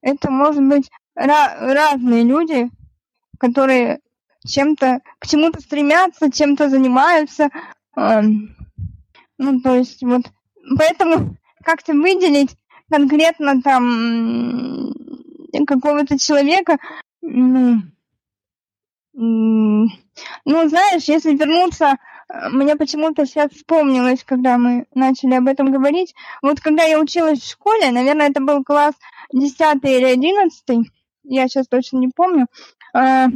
[0.00, 2.70] это может быть разные люди,
[3.38, 4.00] которые
[4.46, 7.50] чем-то к чему-то стремятся, чем-то занимаются.
[7.94, 10.22] Ну, то есть вот
[10.78, 12.56] поэтому как-то выделить
[12.90, 14.92] конкретно там
[15.66, 16.78] какого-то человека,
[17.22, 17.82] ну,
[19.14, 19.88] ну,
[20.68, 21.96] знаешь, если вернуться,
[22.28, 26.14] э, мне почему-то сейчас вспомнилось, когда мы начали об этом говорить.
[26.40, 28.94] Вот когда я училась в школе, наверное, это был класс
[29.32, 30.90] 10 или 11,
[31.24, 32.46] я сейчас точно не помню,
[32.94, 33.26] э,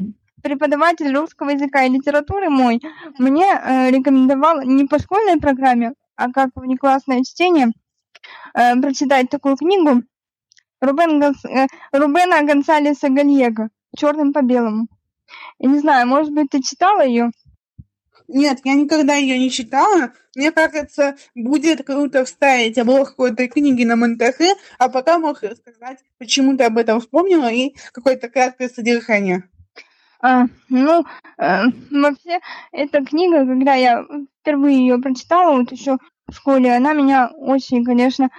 [0.42, 2.80] преподаватель русского языка и литературы мой
[3.18, 7.72] мне э, рекомендовал не по школьной программе, а как внеклассное чтение–
[8.54, 10.02] э, прочитать такую книгу
[10.80, 11.44] Рубен Гонс...
[11.44, 14.88] э, Рубена Гонсалеса Гальего «Черным по белому».
[15.58, 17.30] Я не знаю, может быть, ты читала ее?
[18.28, 20.12] Нет, я никогда ее не читала.
[20.34, 26.56] Мне кажется, будет круто вставить обложку этой книги на монтаже, а пока можешь рассказать, почему
[26.56, 29.48] ты об этом вспомнила и какое-то краткое содержание.
[30.20, 31.04] А, ну,
[31.38, 32.40] э, вообще,
[32.72, 34.04] эта книга, когда я
[34.40, 35.98] впервые ее прочитала, вот еще
[36.28, 38.30] в школе, она меня очень, конечно,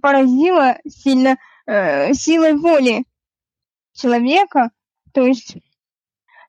[0.00, 1.36] поразила сильно
[1.66, 3.04] э, силой воли
[3.94, 4.70] человека.
[5.12, 5.56] То есть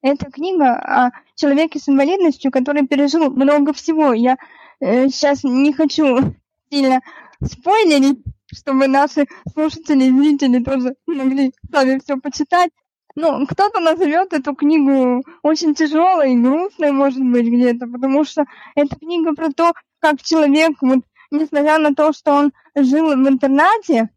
[0.01, 4.13] это книга о человеке с инвалидностью, который пережил много всего.
[4.13, 4.37] Я
[4.79, 6.35] э, сейчас не хочу
[6.71, 7.01] сильно
[7.43, 12.71] спойлерить, чтобы наши слушатели и зрители тоже могли сами все почитать.
[13.21, 19.35] Ну, кто-то назовет эту книгу очень тяжелой, грустной, может быть, где-то, потому что это книга
[19.35, 24.09] про то, как человек, вот, несмотря на то, что он жил в интернате,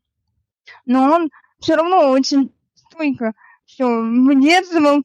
[0.87, 3.33] но он все равно очень стойко
[3.65, 5.03] все выдерживал,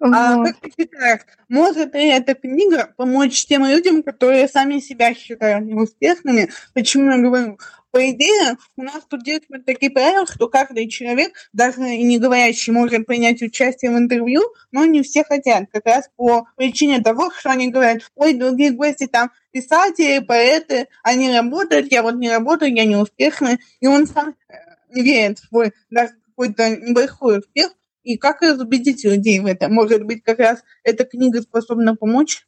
[0.00, 0.46] а вот.
[0.46, 6.50] как ты считаешь, может ли эта книга помочь тем людям, которые сами себя считают неуспешными?
[6.72, 7.58] Почему я говорю?
[7.90, 12.72] По идее, у нас тут действуют такие правила, что каждый человек, даже и не говорящий,
[12.72, 15.70] может принять участие в интервью, но не все хотят.
[15.72, 21.34] Как раз по причине того, что они говорят, ой, другие гости там писатели, поэты, они
[21.34, 23.58] работают, я вот не работаю, я неуспешный.
[23.80, 24.54] И он сам э,
[24.90, 27.70] не верит в свой даже какой-то небольшой успех,
[28.02, 29.74] и как убедить людей в этом?
[29.74, 32.46] Может быть, как раз эта книга способна помочь?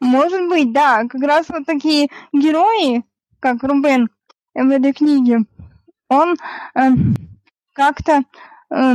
[0.00, 1.04] Может быть, да.
[1.08, 3.04] Как раз вот такие герои,
[3.40, 4.08] как Рубен
[4.62, 5.40] в этой книге,
[6.08, 6.36] он
[6.74, 6.80] э,
[7.72, 8.22] как-то
[8.70, 8.94] э,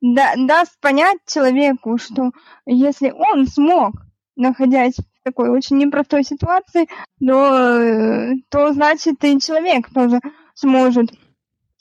[0.00, 2.32] да, даст понять человеку, что
[2.66, 3.94] если он смог,
[4.36, 6.88] находясь в такой очень непростой ситуации,
[7.20, 10.20] то, э, то значит и человек тоже
[10.54, 11.10] сможет,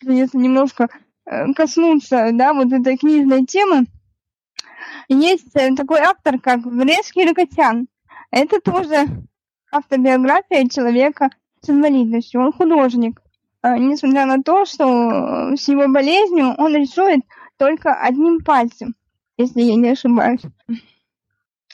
[0.02, 0.90] если немножко
[1.26, 3.86] Э, коснуться, да, вот этой книжной темы,
[5.08, 7.88] есть э, такой автор, как Врежский Рокотян.
[8.30, 9.08] Это тоже
[9.72, 11.30] автобиография человека
[11.64, 12.42] с инвалидностью.
[12.42, 13.22] Он художник.
[13.62, 17.22] А, несмотря на то, что с его болезнью он рисует
[17.58, 18.96] только одним пальцем,
[19.38, 20.42] если я не ошибаюсь.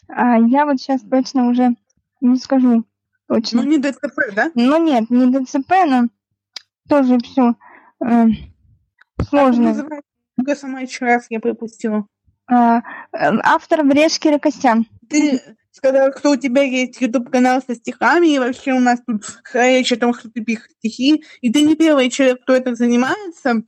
[0.07, 1.75] А я вот сейчас точно уже
[2.21, 2.85] не скажу.
[3.27, 3.61] Точно.
[3.61, 4.51] Ну, не ДЦП, да?
[4.55, 6.07] Ну, нет, не ДЦП, но
[6.87, 7.53] тоже все
[8.03, 8.25] э,
[9.27, 9.75] Сложно.
[10.37, 12.05] Ну-ка, сама еще раз я пропустила.
[12.47, 12.81] А, э,
[13.43, 14.87] автор Врешки Рокосян.
[15.09, 15.41] Ты
[15.79, 19.97] сказала, что у тебя есть YouTube-канал со стихами, и вообще у нас тут речь о
[19.97, 23.63] том, что ты пишешь стихи, и ты не первый человек, кто это занимается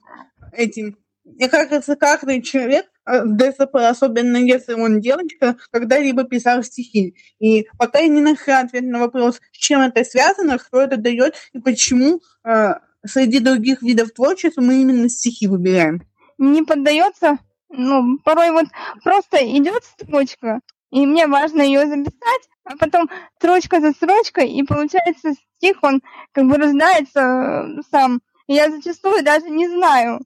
[0.52, 0.98] этим.
[1.24, 7.16] Мне кажется, каждый человек, а, ДСП, особенно если он девочка, когда-либо писал стихи.
[7.40, 11.36] И пока я не нашла ответ на вопрос, с чем это связано, что это дает
[11.54, 16.02] и почему а, среди других видов творчества мы именно стихи выбираем.
[16.38, 17.38] Не поддается,
[17.70, 18.66] ну, порой вот
[19.04, 20.60] просто идет строчка,
[20.92, 26.02] и мне важно ее записать, а потом строчка за строчкой, и получается стих, он
[26.32, 28.22] как бы рождается э, сам.
[28.48, 30.20] Я зачастую даже не знаю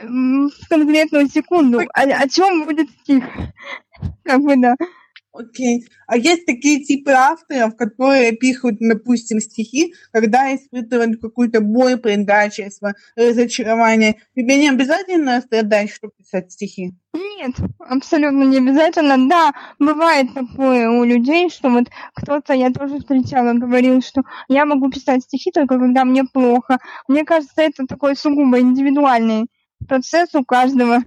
[0.00, 3.24] в конкретную секунду, о, о чем будет стих.
[4.24, 4.76] Как бы, да.
[5.38, 5.86] Окей.
[6.08, 14.16] А есть такие типы авторов, которые пишут, допустим, стихи, когда испытывают какую-то боль, предательство, разочарование.
[14.34, 16.92] Тебе не обязательно страдать, чтобы писать стихи?
[17.14, 19.28] Нет, абсолютно не обязательно.
[19.28, 24.90] Да, бывает такое у людей, что вот кто-то, я тоже встречала, говорил, что я могу
[24.90, 26.78] писать стихи только когда мне плохо.
[27.06, 29.46] Мне кажется, это такой сугубо индивидуальный
[29.86, 31.04] процесс у каждого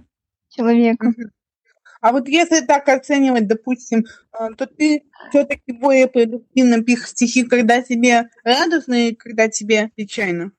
[0.48, 1.08] человека.
[1.08, 1.41] Mm-hmm.
[2.02, 7.80] А вот если так оценивать, допустим, э, то ты все-таки более продуктивно пишешь стихи, когда
[7.80, 10.50] тебе радостно и когда тебе печально?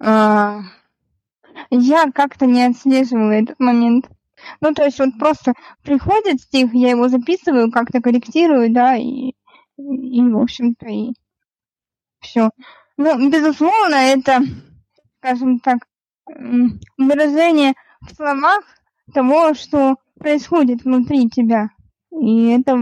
[0.00, 0.62] А,
[1.70, 4.10] я как-то не отслеживала этот момент.
[4.60, 5.52] Ну, то есть вот просто
[5.84, 9.34] приходит стих, я его записываю, как-то корректирую, да, и,
[9.76, 11.12] и в общем-то, и
[12.18, 12.50] все.
[12.96, 14.40] Ну, безусловно, это,
[15.20, 15.86] скажем так,
[16.26, 18.64] выражение в словах
[19.12, 21.70] того, что происходит внутри тебя.
[22.10, 22.78] И это,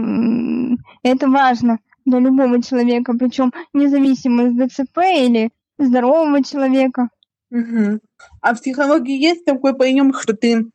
[1.03, 7.09] это важно для любого человека, причем независимо из ДЦП или здорового человека.
[7.51, 7.99] Угу.
[8.41, 10.65] А в психологии есть такой прием, что ты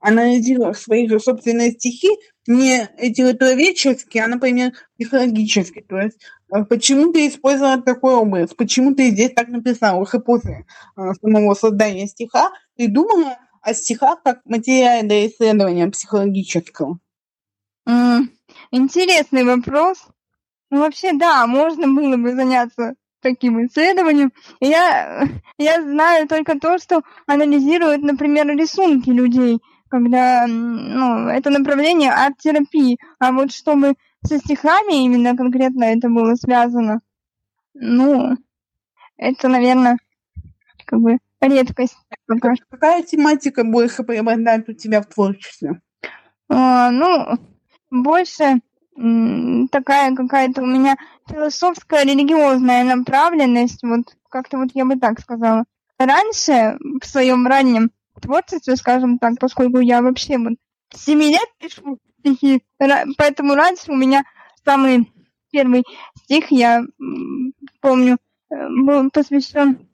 [0.00, 2.08] анализируешь свои же собственные стихи
[2.46, 5.84] не литературоведчески, а, например, психологически.
[5.86, 6.18] То есть
[6.50, 10.64] а почему ты использовал такой образ, почему ты здесь так написал, уже после
[10.96, 13.36] а, самого создания стиха, ты думала
[13.68, 16.98] о стихах как материале для исследования психологического?
[17.88, 18.28] Mm,
[18.70, 20.06] интересный вопрос.
[20.70, 24.32] Ну, вообще, да, можно было бы заняться таким исследованиям.
[24.60, 25.26] Я,
[25.58, 32.98] я знаю только то, что анализируют, например, рисунки людей, когда ну, это направление арт-терапии.
[33.18, 33.94] А вот чтобы
[34.24, 37.00] со стихами именно конкретно это было связано,
[37.74, 38.36] ну,
[39.16, 39.98] это, наверное,
[40.84, 41.96] как бы редкость.
[42.28, 45.80] Какая тематика больше преобладает у тебя в творчестве?
[46.50, 47.38] А, ну,
[47.90, 48.60] больше
[49.70, 50.96] такая какая-то у меня
[51.28, 55.64] философская религиозная направленность, вот как-то вот я бы так сказала.
[55.98, 60.54] Раньше, в своем раннем творчестве, скажем так, поскольку я вообще вот
[60.92, 62.62] с 7 лет пишу стихи,
[63.16, 64.24] поэтому раньше у меня
[64.64, 65.12] самый
[65.50, 65.84] первый
[66.16, 66.82] стих, я
[67.80, 68.18] помню,
[68.50, 69.87] э, был посвящен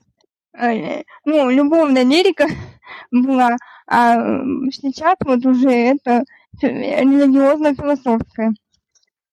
[0.54, 2.46] ну, любовная лирика
[3.10, 4.16] была, а
[4.70, 6.24] сейчас вот уже это
[6.62, 8.54] религиозно-философская.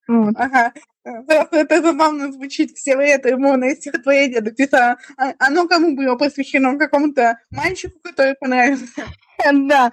[0.07, 0.33] Вот.
[0.37, 0.73] Ага.
[1.03, 4.97] Это забавно звучит, все это любовное стихотворение написала.
[5.17, 6.77] А, оно кому было посвящено?
[6.77, 9.03] Какому-то мальчику, который понравился?
[9.51, 9.89] Да.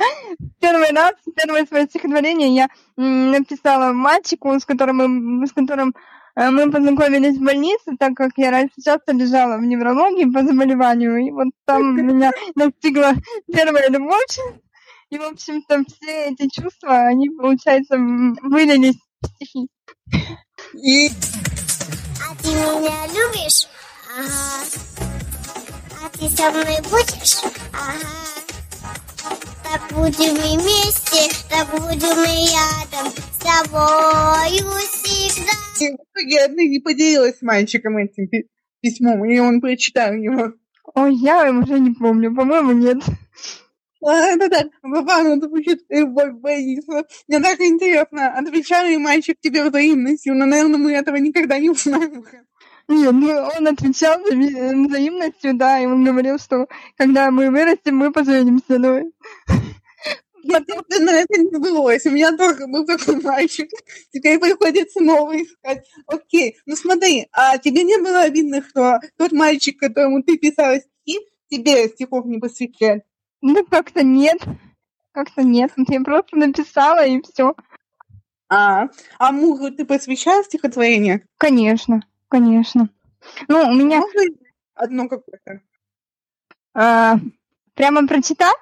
[0.61, 5.95] Первый раз, первое свое стихотворение я написала мальчику, с которым мы, с которым э,
[6.35, 11.31] мы познакомились в больнице, так как я раньше часто лежала в неврологии по заболеванию, и
[11.31, 13.15] вот там меня настигла
[13.53, 14.39] первая любовь.
[15.11, 19.69] И, в общем-то, все эти чувства, они, получается, вылились в стихи.
[20.75, 21.09] И...
[21.09, 23.69] А ты меня любишь?
[24.15, 24.65] Ага.
[26.05, 27.39] А ты со мной будешь?
[27.73, 28.48] Ага.
[29.71, 35.93] Так будем вместе, так будем и рядом с тобою всегда.
[36.27, 38.29] Я не поделилась с мальчиком этим
[38.81, 40.55] письмом, и он прочитал его.
[40.95, 42.99] Ой, я уже не помню, по-моему, нет.
[44.03, 47.05] А, это так забавно звучит любовь Борисова.
[47.27, 52.25] Мне так интересно, отвечал ли мальчик тебе взаимностью, но, наверное, мы этого никогда не узнаем.
[52.89, 56.67] Нет, ну он отвечал взаимностью, да, и он говорил, что
[56.97, 59.03] когда мы вырастем, мы поженимся, но...
[60.43, 62.07] Естественно, это не сбылось.
[62.07, 63.69] У меня тоже был такой мальчик.
[64.11, 65.87] Теперь приходится новый искать.
[66.07, 71.19] Окей, ну смотри, а тебе не было обидно, что тот мальчик, которому ты писала стихи,
[71.51, 73.05] тебе стихов не посвящает?
[73.43, 74.39] Ну, как-то нет.
[75.13, 75.73] Как-то нет.
[75.77, 77.55] Я просто написала, и все.
[78.49, 81.27] А, а мужу ты посвящаешь стихотворение?
[81.37, 82.89] Конечно, конечно.
[83.49, 84.01] Ну, у меня...
[84.01, 84.23] Можно
[84.75, 85.61] одно какое-то?
[86.75, 87.17] А,
[87.75, 88.57] прямо прочитать?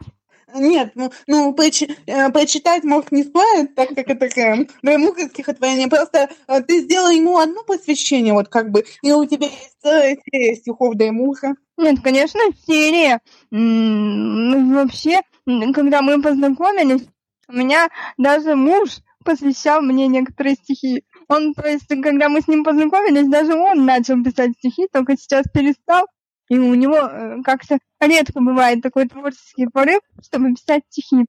[0.54, 5.88] Нет, ну, ну прочи, э, прочитать может не стоит, так как это э, прямое стихотворение.
[5.88, 10.16] Просто э, ты сделал ему одно посвящение, вот как бы, и у тебя есть целая
[10.24, 11.54] серия стихов Даймуха.
[11.76, 13.20] Нет, конечно, серия.
[13.50, 15.20] М-м, вообще,
[15.74, 17.06] когда мы познакомились,
[17.48, 21.04] у меня даже муж посвящал мне некоторые стихи.
[21.28, 25.46] Он, то есть, когда мы с ним познакомились, даже он начал писать стихи, только сейчас
[25.52, 26.06] перестал.
[26.48, 31.26] И у него э, как-то редко бывает такой творческий порыв, чтобы писать стихи.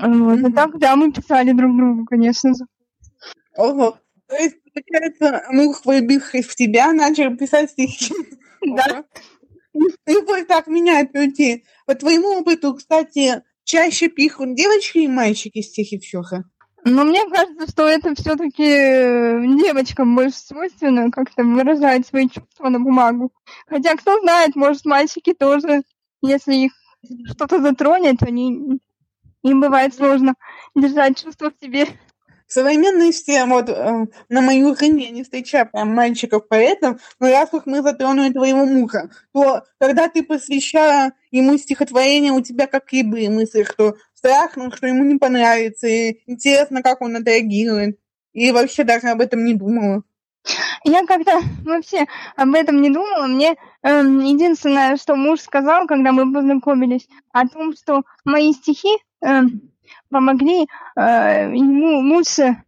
[0.00, 0.38] Вот.
[0.40, 0.50] Mm-hmm.
[0.50, 2.64] И так, да, мы писали друг другу, конечно же.
[3.56, 3.98] Ого.
[4.26, 8.14] То есть, получается, муж, влюбившись в тебя, начал писать стихи.
[8.64, 9.04] Да.
[10.06, 11.64] Любовь так меняет людей.
[11.84, 16.44] По твоему опыту, кстати, чаще пишут девочки и мальчики стихи Ксюха?
[16.84, 22.80] Но мне кажется, что это все-таки э, девочкам больше свойственно как-то выражать свои чувства на
[22.80, 23.32] бумагу.
[23.68, 25.82] Хотя, кто знает, может, мальчики тоже,
[26.22, 26.72] если их
[27.26, 28.80] что-то затронет, они
[29.42, 30.34] им бывает сложно
[30.74, 31.86] держать чувства в себе
[32.52, 37.62] в современности вот э, на мою жизнь я не встречаю прям мальчиков-поэтов, но раз уж
[37.64, 43.64] мы затронули твоего мужа, то когда ты посвящала ему стихотворение, у тебя какие были мысли,
[43.64, 47.98] что страшно, что ему не понравится, и интересно, как он отреагирует,
[48.34, 50.02] и вообще даже об этом не думала?
[50.84, 52.04] Я как-то вообще
[52.36, 53.28] об этом не думала.
[53.28, 58.90] Мне э, единственное, что муж сказал, когда мы познакомились, о том, что мои стихи
[59.24, 59.40] э,
[60.10, 60.66] помогли
[60.96, 62.62] э, ему лучше,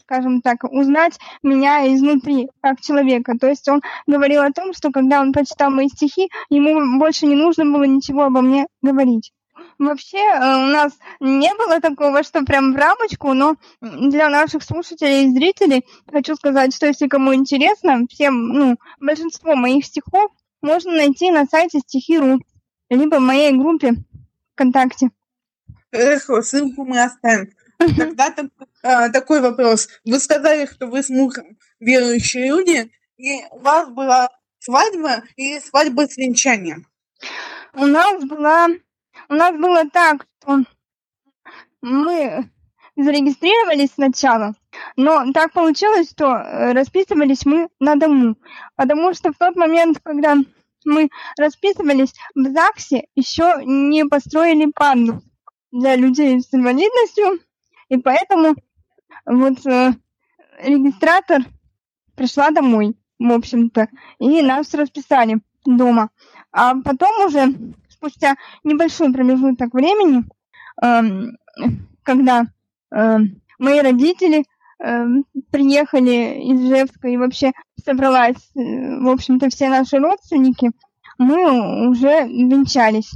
[0.00, 3.34] скажем так, узнать меня изнутри, как человека.
[3.40, 7.34] То есть он говорил о том, что когда он прочитал мои стихи, ему больше не
[7.34, 9.32] нужно было ничего обо мне говорить.
[9.78, 15.24] Вообще э, у нас не было такого, что прям в рамочку, но для наших слушателей
[15.24, 20.30] и зрителей хочу сказать, что если кому интересно, всем, ну, большинство моих стихов
[20.62, 22.40] можно найти на сайте стихи.ру,
[22.90, 23.94] либо в моей группе
[24.54, 25.10] ВКонтакте.
[25.96, 27.50] Хорошо, ссылку мы оставим.
[27.78, 28.34] Тогда
[28.82, 29.88] а, такой вопрос.
[30.04, 34.28] Вы сказали, что вы с мужем верующие люди, и у вас была
[34.58, 36.86] свадьба или свадьба с венчанием?
[37.72, 38.68] У нас была...
[39.28, 40.64] У нас было так, что
[41.80, 42.50] мы
[42.96, 44.54] зарегистрировались сначала,
[44.96, 48.36] но так получилось, что э, расписывались мы на дому,
[48.76, 50.36] потому что в тот момент, когда
[50.84, 55.22] мы расписывались, в ЗАГСе еще не построили пандус
[55.78, 57.40] для людей с инвалидностью,
[57.88, 58.56] и поэтому
[59.24, 59.92] вот э,
[60.62, 61.42] регистратор
[62.14, 66.10] пришла домой, в общем-то, и нас расписали дома.
[66.52, 67.54] А потом уже,
[67.88, 70.24] спустя небольшой промежуток времени,
[70.82, 71.02] э,
[72.02, 72.46] когда
[72.90, 73.18] э,
[73.58, 74.44] мои родители
[74.82, 75.04] э,
[75.50, 77.52] приехали из Жевска и вообще
[77.84, 80.70] собралась, э, в общем-то, все наши родственники,
[81.18, 83.12] мы уже венчались.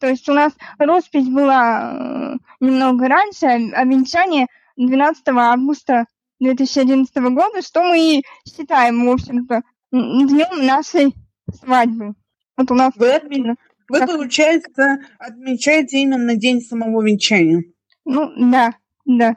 [0.00, 4.46] То есть у нас роспись была э, немного раньше, а венчание
[4.76, 6.06] 12 августа
[6.40, 11.14] 2011 года, что мы и считаем, в общем-то, днем нашей
[11.62, 12.14] свадьбы.
[12.56, 12.92] Вот у нас...
[12.96, 13.56] Вы, отме...
[13.88, 14.08] Вы как...
[14.08, 17.64] получается, отмечаете именно день самого венчания?
[18.06, 18.72] Ну, да,
[19.04, 19.34] да.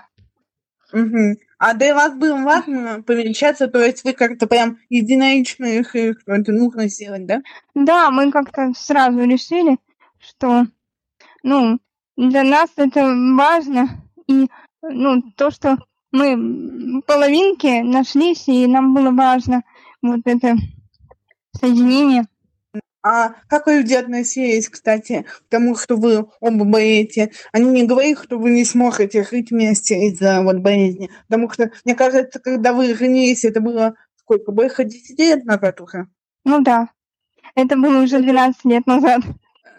[0.93, 1.38] Угу.
[1.57, 6.51] А для вас было важно повенчаться, то есть вы как-то прям единолично их, их это
[6.51, 7.41] нужно сделать, да?
[7.74, 9.78] Да, мы как-то сразу решили,
[10.24, 10.65] что,
[11.43, 11.80] ну,
[12.15, 13.05] для нас это
[13.36, 14.47] важно, и,
[14.82, 15.78] ну, то, что
[16.11, 19.63] мы половинки нашлись, и нам было важно
[20.01, 20.55] вот это
[21.59, 22.26] соединение.
[23.05, 27.34] А как люди относились, кстати, к тому, что вы оба болеете?
[27.51, 31.09] Они не говорили, что вы не сможете жить вместе из-за вот болезни?
[31.28, 36.07] Потому что, мне кажется, когда вы женились, это было сколько, больше 10 лет назад уже?
[36.45, 36.89] Ну да,
[37.55, 39.21] это было уже 12 лет назад.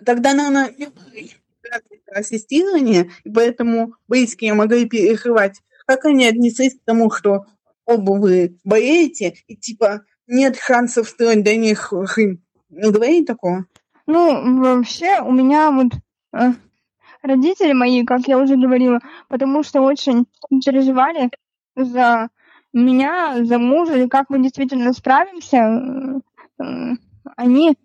[0.05, 0.71] Тогда, было
[2.15, 5.61] ассистирования, и поэтому близкие могли переживать.
[5.87, 7.47] Как они отнеслись к тому, что
[7.85, 12.43] оба вы болеете, и типа нет шансов строить до них жизнь?
[12.71, 13.67] Не говорили такого?
[14.07, 15.93] Ну, вообще, у меня вот
[16.35, 16.53] э,
[17.23, 20.27] родители мои, как я уже говорила, потому что очень
[20.65, 21.31] переживали
[21.77, 22.29] за
[22.73, 25.57] меня, за мужа, и как мы действительно справимся.
[25.57, 26.21] Э,
[26.63, 26.97] э,
[27.37, 27.77] они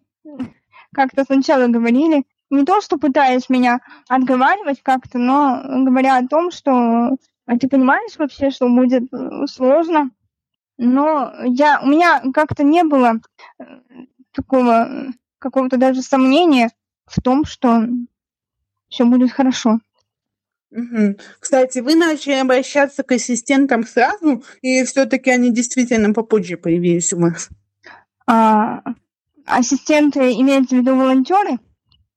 [0.93, 7.15] как-то сначала говорили, не то, что пытаясь меня отговаривать как-то, но говоря о том, что
[7.45, 10.11] а ты понимаешь вообще, что будет э, сложно.
[10.77, 13.13] Но я, у меня как-то не было
[13.57, 13.63] э,
[14.31, 15.07] такого
[15.39, 16.69] какого-то даже сомнения
[17.07, 17.87] в том, что
[18.87, 19.79] все будет хорошо.
[21.39, 27.49] Кстати, вы начали обращаться к ассистентам сразу, и все-таки они действительно попозже появились у вас?
[28.27, 28.83] А,
[29.49, 31.59] ассистенты имеются в виду волонтеры?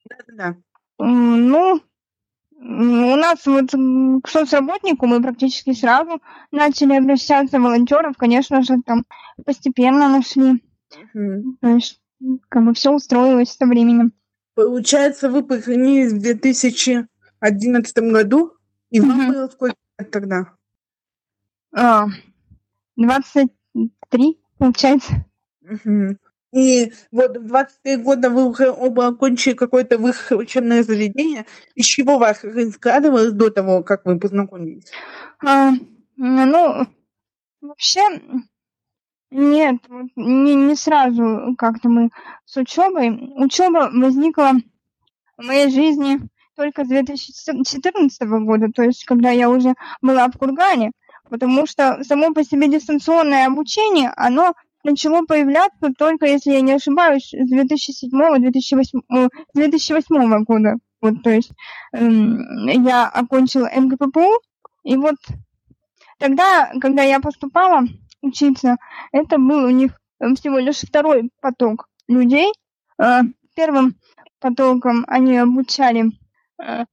[0.09, 0.57] Да-да-да.
[0.99, 1.81] Ну,
[2.65, 3.71] у нас вот
[4.23, 6.23] к соцработнику мы практически сразу
[6.53, 9.05] начали обращаться, волонтеров, конечно же, там
[9.45, 10.63] постепенно нашли.
[11.15, 11.57] Угу.
[11.61, 12.01] То есть
[12.49, 14.13] как бы все устроилось со временем.
[14.55, 18.53] Получается, вы похоронились в 2011 году,
[18.91, 19.33] и вам угу.
[19.33, 20.53] было сколько лет тогда?
[21.75, 22.07] А,
[22.97, 25.25] 23, получается.
[25.63, 26.17] Угу.
[26.53, 31.47] И вот в 23 года вы уже оба окончили какое-то высшее учебное заведение.
[31.75, 32.45] Из чего вас
[32.75, 34.93] складывалось до того, как вы познакомились?
[35.45, 35.71] А,
[36.17, 36.87] ну,
[37.63, 38.03] вообще,
[39.31, 39.77] нет,
[40.15, 42.11] не, не сразу как-то мы
[42.45, 43.33] с учебой.
[43.37, 44.53] Учеба возникла
[45.39, 46.21] в моей жизни
[46.55, 50.93] только с 2014 года, то есть когда я уже была в Кургане,
[51.31, 54.53] потому что само по себе дистанционное обучение, оно
[54.85, 60.77] начало появляться только, если я не ошибаюсь, с 2007-2008 2008 года.
[61.01, 61.51] Вот, то есть
[61.93, 64.41] эм, я окончила МГППУ,
[64.85, 65.17] и вот
[66.19, 67.87] тогда, когда я поступала,
[68.23, 68.77] учиться.
[69.11, 72.53] Это был у них э, всего лишь второй поток людей.
[72.99, 73.23] Э,
[73.55, 73.97] первым
[74.41, 76.13] потоком они обучали
[76.63, 76.85] э,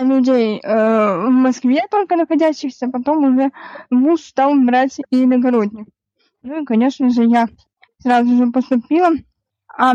[0.00, 3.52] людей в Москве только находящихся, потом уже
[3.90, 5.86] вуз стал брать и иногородних.
[6.44, 7.48] Ну и, конечно же, я
[7.98, 9.10] сразу же поступила.
[9.76, 9.94] А...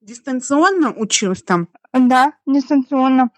[0.00, 1.68] Дистанционно училась там?
[1.92, 3.30] Да, дистанционно.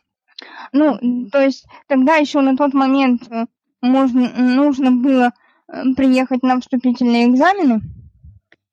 [0.72, 0.98] Ну,
[1.32, 3.22] то есть тогда еще на тот момент
[3.80, 5.32] можно, нужно было
[5.66, 7.80] Э, приехать на вступительные экзамены,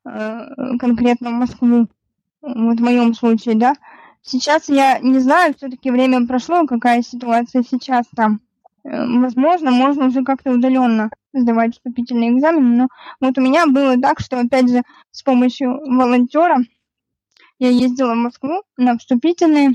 [0.05, 1.87] э, конкретно в Москву,
[2.41, 3.75] вот в моем случае, да.
[4.21, 8.41] Сейчас я не знаю, все-таки время прошло, какая ситуация сейчас там.
[8.83, 12.87] Э, возможно, можно уже как-то удаленно сдавать вступительные экзамены, но
[13.19, 16.57] вот у меня было так, что, опять же, с помощью волонтера
[17.59, 19.71] я ездила в Москву на вступительные,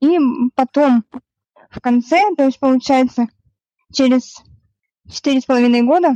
[0.00, 0.18] и
[0.54, 1.04] потом
[1.70, 3.26] в конце, то есть, получается,
[3.92, 4.42] через
[5.10, 6.14] четыре с половиной года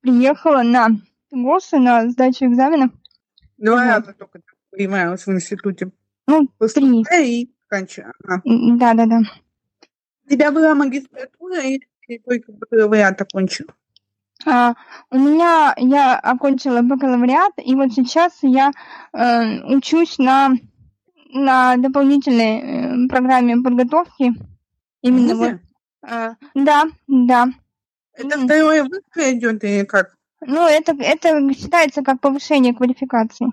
[0.00, 0.88] приехала на
[1.30, 2.90] ГОСы, на сдачу экзамена.
[3.58, 3.84] Два вот.
[3.84, 4.40] раза только
[4.70, 5.92] принималась в институте.
[6.26, 7.04] Ну, три.
[7.22, 8.42] И Ага.
[8.44, 9.20] Да, да, да.
[10.26, 13.66] У тебя была магистратура или ты только бакалавриат окончил?
[14.44, 14.74] А,
[15.10, 18.72] у меня я окончила бакалавриат, и вот сейчас я
[19.12, 20.52] э, учусь на,
[21.32, 24.32] на дополнительной э, программе подготовки.
[25.02, 25.54] Именно вот.
[26.08, 27.48] Э, да, да.
[28.14, 28.46] Это М.
[28.46, 30.14] второе высшее идет или как?
[30.44, 33.52] Ну, это, это считается как повышение квалификации.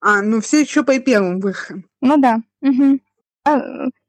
[0.00, 1.84] А, ну все еще по первому высшим.
[2.00, 2.40] Ну да.
[2.60, 3.00] Мгм.
[3.44, 3.60] А,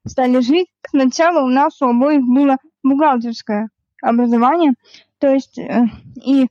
[0.08, 0.68] стали жить.
[0.90, 3.70] Сначала у нас у обоих было бухгалтерское
[4.02, 4.74] образование.
[5.20, 5.86] То есть э,
[6.24, 6.48] и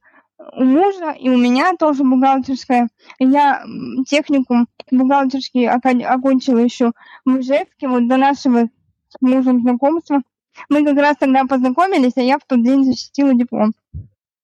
[0.57, 2.88] у мужа, и у меня тоже бухгалтерское.
[3.18, 3.64] Я
[4.09, 6.92] техникум бухгалтерский окончила еще
[7.24, 8.68] в Ижевске, вот до нашего
[9.09, 10.22] с мужем знакомства.
[10.68, 13.72] Мы как раз тогда познакомились, а я в тот день защитила диплом.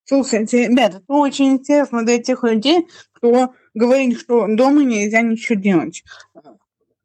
[0.04, 6.02] Слушайте, ребята, это очень интересно для тех людей, кто говорит, что дома нельзя ничего делать.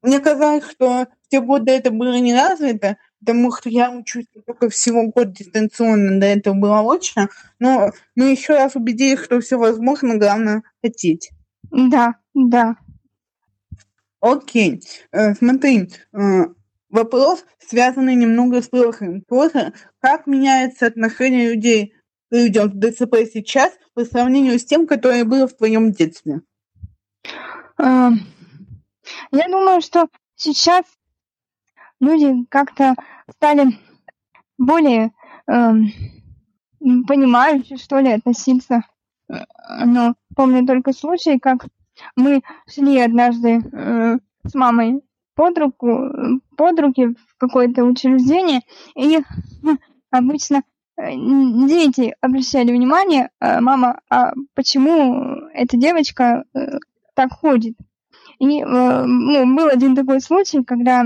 [0.03, 4.69] Мне казалось, что в те годы это было не развито, потому что я учусь только
[4.69, 10.17] всего год дистанционно, до этого было очно, но мы еще раз убедились, что все возможно,
[10.17, 11.31] главное хотеть.
[11.71, 12.75] Да, да.
[14.19, 14.81] Окей,
[15.11, 16.45] э, смотри, э,
[16.89, 19.21] вопрос, связанный немного с прошлым.
[19.21, 21.93] Тоже, как меняется отношение людей
[22.29, 26.41] к людям с ДЦП сейчас по сравнению с тем, которое было в твоем детстве?
[29.31, 30.85] Я думаю, что сейчас
[31.99, 32.95] люди как-то
[33.29, 33.77] стали
[34.57, 35.11] более
[35.47, 35.91] м,
[37.07, 38.83] понимающие, что ли, относиться.
[39.29, 39.45] Э,
[39.85, 41.65] Но помню только случай, как
[42.15, 45.01] мы шли однажды э, с мамой
[45.35, 48.61] под руку, э, под руки в какое-то учреждение,
[48.95, 49.19] и
[50.11, 50.63] обычно
[50.97, 56.77] э, дети обращали внимание, «А, мама, а почему эта девочка э,
[57.15, 57.75] так ходит?
[58.39, 61.03] И э, ну, был один такой случай, когда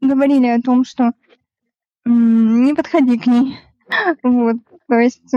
[0.00, 1.12] говорили о том, что
[2.04, 3.58] не подходи к ней.
[4.22, 4.56] Вот,
[4.86, 5.34] то есть...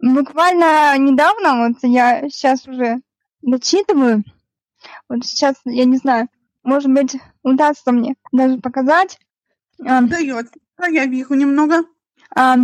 [0.00, 3.00] Буквально недавно, вот я сейчас уже
[3.42, 4.24] дочитываю,
[5.08, 6.28] вот сейчас, я не знаю,
[6.62, 9.18] может быть, удастся мне даже показать.
[9.84, 10.54] А, Дается.
[10.90, 11.84] Я вижу немного.
[12.34, 12.56] а,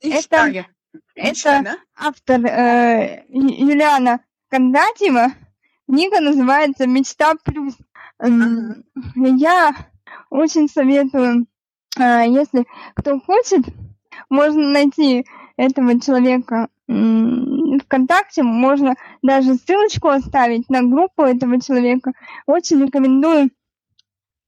[0.00, 0.66] Это-.
[1.14, 1.78] Это- Читай, да?
[1.96, 5.32] автор э, Юлиана Кондратьева.
[5.88, 7.74] Книга называется «Мечта плюс».
[8.18, 8.84] М,
[9.14, 9.74] Я
[10.30, 11.46] очень советую,
[11.98, 13.62] э, если кто хочет,
[14.30, 15.24] можно найти
[15.56, 22.12] этого человека ВКонтакте, можно даже ссылочку оставить на группу этого человека.
[22.46, 23.50] Очень рекомендую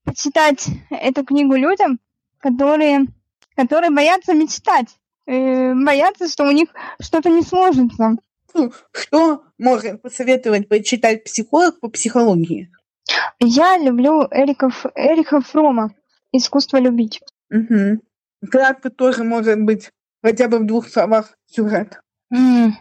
[0.03, 1.99] почитать эту книгу людям,
[2.39, 3.07] которые,
[3.55, 4.97] которые боятся мечтать,
[5.27, 6.69] э, боятся, что у них
[6.99, 8.15] что-то не сложится.
[8.53, 12.71] Ну, Что может посоветовать почитать психолог по психологии?
[13.39, 15.93] Я люблю Эрика, Эриха Фрома
[16.31, 17.21] «Искусство любить».
[17.51, 18.01] Угу.
[18.49, 19.91] Кратко тоже может быть
[20.23, 22.01] хотя бы в двух словах сюжет.
[22.33, 22.75] М.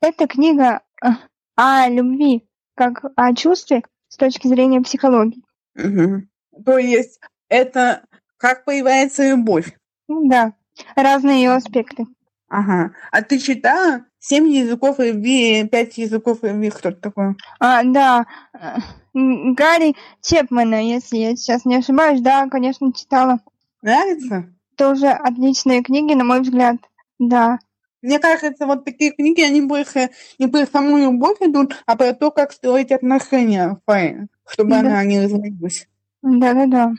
[0.00, 1.08] Это книга э,
[1.56, 5.42] о любви, как о чувстве с точки зрения психологии.
[5.74, 6.28] Мгм.
[6.64, 8.04] То есть это
[8.36, 9.76] как появляется любовь.
[10.08, 10.52] Ну Да,
[10.96, 12.06] разные ее аспекты.
[12.48, 12.92] Ага.
[13.10, 17.36] А ты читала «Семь языков любви», «Пять языков любви», кто это такое?
[17.60, 18.76] А, да, э,
[19.14, 23.40] Гарри Чепмана, если я сейчас не ошибаюсь, да, конечно, читала.
[23.80, 24.52] Нравится?
[24.76, 26.76] Тоже отличные книги, на мой взгляд.
[27.18, 27.58] Да,
[28.02, 32.30] Мне кажется, вот такие книги, они больше не про саму любовь идут, а про то,
[32.32, 33.78] как строить отношения
[34.48, 34.80] чтобы Да.
[34.80, 35.88] она не развалилась.
[36.22, 36.92] да-да-да.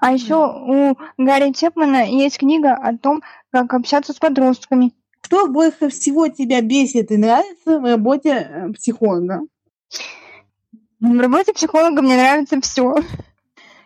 [0.00, 4.92] А еще у Гарри Чепмана есть книга о том, как общаться с подростками.
[5.22, 9.40] Что больше всего тебя бесит и нравится в работе э, психолога?
[11.00, 12.96] В работе психолога мне нравится все.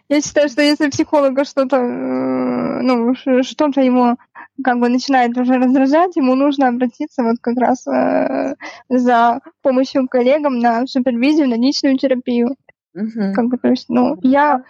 [0.08, 4.16] Я считаю, что если психолога что-то, э, ну, что-то его
[4.62, 8.54] как бы начинает уже раздражать, ему нужно обратиться вот как раз э,
[8.88, 12.56] за помощью коллегам на супервизию, на личную терапию.
[12.94, 13.32] Мгм.
[13.34, 14.64] Как бы, то есть, ну, я,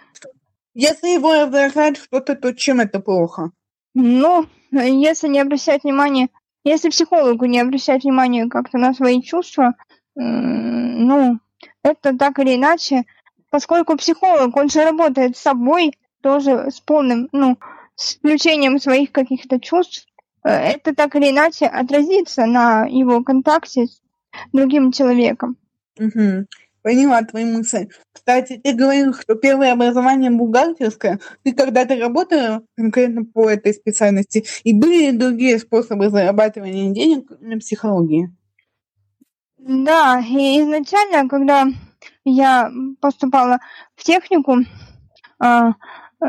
[0.73, 3.51] Если его раздражает что-то, то чем это плохо?
[3.93, 6.29] ну, если не обращать внимания,
[6.63, 9.75] если психологу не обращать внимания как-то на свои чувства,
[10.15, 11.39] ну,
[11.83, 13.03] это так или иначе,
[13.49, 17.57] поскольку психолог, он же работает с собой, тоже с полным, ну,
[17.95, 20.07] с включением своих каких-то чувств,
[20.43, 24.01] э, это так или иначе отразится на его контакте с
[24.51, 25.57] другим человеком.
[25.99, 26.47] Мгм.
[26.83, 27.89] Поняла твои мысли.
[28.11, 31.19] Кстати, ты говорил, что первое образование бухгалтерское.
[31.43, 34.45] Ты когда-то работала конкретно по этой специальности?
[34.65, 38.35] И были ли другие способы зарабатывания денег на психологии?
[39.57, 41.67] Да, и изначально, когда
[42.25, 42.69] я
[42.99, 43.59] поступала
[43.95, 44.57] в технику,
[45.39, 46.25] а, э,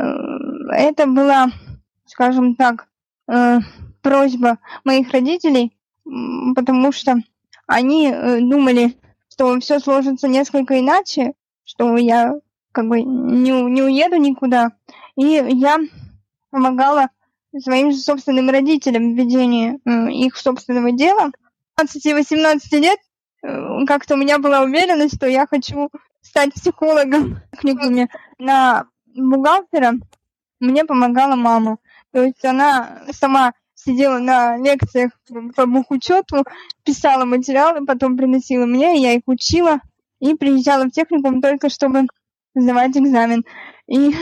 [0.70, 1.48] это была,
[2.06, 2.86] скажем так,
[3.28, 3.58] э,
[4.02, 5.76] просьба моих родителей,
[6.54, 7.16] потому что
[7.66, 8.96] они э, думали,
[9.34, 11.32] что все сложится несколько иначе,
[11.64, 12.34] что я
[12.70, 14.70] как бы не, не уеду никуда.
[15.16, 15.80] И я
[16.50, 17.08] помогала
[17.58, 19.80] своим же собственным родителям в ведении
[20.24, 21.32] их собственного дела.
[21.80, 23.00] 15-18 лет
[23.88, 28.08] как-то у меня была уверенность, что я хочу стать психологом техникуме
[28.38, 29.94] на бухгалтера.
[30.60, 31.78] Мне помогала мама.
[32.12, 33.52] То есть она сама
[33.84, 35.12] сидела на лекциях
[35.54, 36.44] по бухучету,
[36.84, 39.80] писала материалы, потом приносила мне, я их учила
[40.20, 42.06] и приезжала в техникум только чтобы
[42.54, 43.44] сдавать экзамен.
[43.86, 44.14] И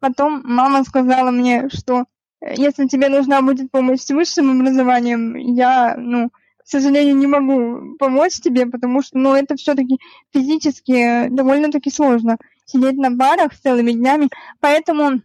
[0.00, 2.04] потом мама сказала мне, что
[2.40, 8.40] если тебе нужна будет помощь с высшим образованием, я, ну, к сожалению, не могу помочь
[8.40, 9.98] тебе, потому что, ну, это все-таки
[10.32, 14.28] физически довольно-таки сложно сидеть на барах целыми днями.
[14.60, 15.20] Поэтому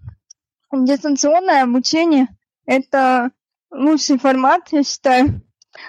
[0.73, 2.27] дистанционное обучение–
[2.65, 3.31] это
[3.75, 5.41] лучший формат, я считаю.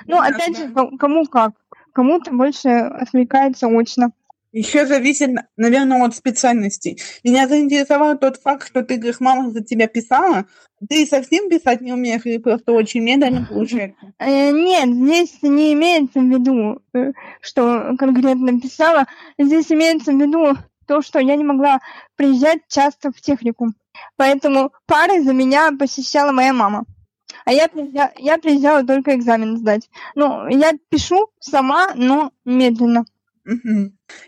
[0.07, 1.53] Ну, опять же, кому как.
[1.93, 4.13] Кому-то больше отвлекается очно.
[4.53, 6.97] Еще зависит, наверное, от специальности.
[7.25, 10.47] Меня заинтересовал тот факт, что ты говоришь, мама за тебя писала.
[10.89, 14.15] Ты совсем писать не умеешь или просто очень медленно получается?
[14.19, 17.13] Э, нет, здесь не имеется в виду, э,
[17.43, 19.05] что конкретно писала.
[19.39, 20.57] Здесь имеется в виду
[20.87, 21.81] то, что я не могла
[22.17, 23.75] приезжать часто в технику.
[24.17, 26.85] Поэтому пары за меня посещала моя мама.
[27.47, 29.89] А я, я, я приезжала только экзамен сдать.
[30.17, 33.07] Ну, я пишу сама, но медленно.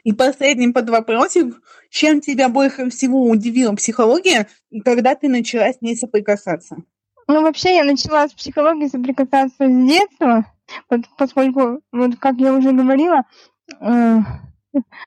[0.04, 1.60] И последний под вопросик.
[1.90, 6.76] Чем тебя больше всего удивила психология, и когда ты начала с ней соприкасаться?
[7.26, 10.44] Ну, вообще, я начала с психологией соприкасаться с детства,
[11.16, 13.24] поскольку, вот как я уже говорила,
[13.80, 14.18] э,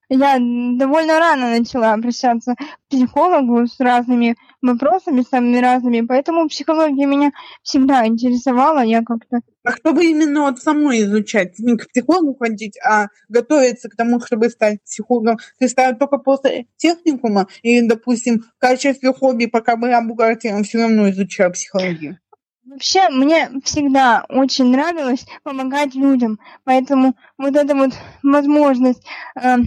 [0.10, 7.32] я довольно рано начала обращаться к психологу с разными вопросами, самыми разными, поэтому психология меня
[7.64, 9.40] всегда интересовала, я как-то...
[9.64, 14.50] А чтобы именно вот самой изучать, не к психологу ходить, а готовиться к тому, чтобы
[14.50, 20.64] стать психологом, ты стала только после техникума, или, допустим, в качестве хобби, пока была бухгалтером,
[20.64, 22.20] все равно изучала психологию?
[22.72, 27.92] Вообще, мне всегда очень нравилось помогать людям, поэтому вот эта вот
[28.24, 29.06] возможность
[29.36, 29.58] э,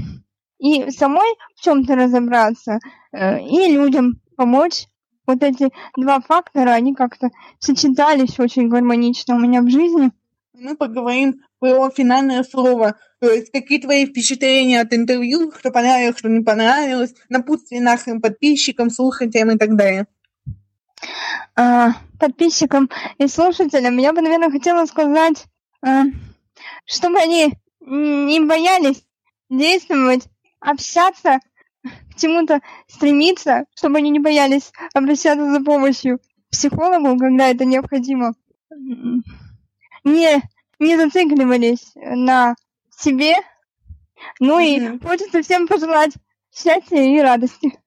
[0.58, 2.78] и самой в чем-то разобраться,
[3.12, 4.86] э, и людям помочь,
[5.26, 7.28] вот эти два фактора, они как-то
[7.58, 10.10] сочетались очень гармонично у меня в жизни.
[10.54, 16.30] Мы поговорим про финальное слово, то есть какие твои впечатления от интервью, что понравилось, что
[16.30, 20.06] не понравилось, напутствие нашим подписчикам, слушателям и так далее.
[21.56, 25.44] А, подписчикам и слушателям я бы, наверное, хотела сказать,
[25.82, 26.04] а,
[26.86, 29.04] чтобы они не боялись
[29.50, 30.26] действовать,
[30.60, 31.40] общаться,
[31.82, 38.34] к чему-то стремиться, чтобы они не боялись обращаться за помощью к психологу, когда это необходимо.
[40.04, 40.42] Не,
[40.78, 42.54] не зацикливались на
[42.90, 43.34] себе.
[44.40, 46.14] Ну и хочется всем пожелать
[46.52, 47.78] счастья и радости.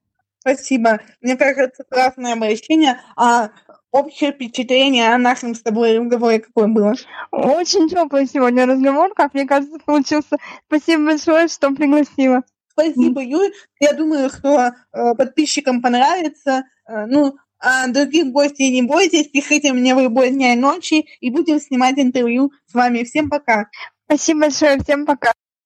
[0.47, 1.01] Спасибо.
[1.21, 3.01] Мне кажется, классное обращение.
[3.17, 3.49] А
[3.91, 6.93] общее впечатление о нашем с тобой разговоре какое было?
[7.31, 10.37] Очень теплый сегодня разговор, как мне кажется, получился.
[10.67, 12.43] Спасибо большое, что пригласила.
[12.71, 13.51] Спасибо, Юль.
[13.81, 16.63] Я думаю, что э, подписчикам понравится.
[16.87, 21.29] Э, ну, а других гостей не бойтесь, пишите мне в любой дня и ночи, и
[21.29, 23.03] будем снимать интервью с вами.
[23.03, 23.67] Всем пока.
[24.05, 25.33] Спасибо большое, всем пока.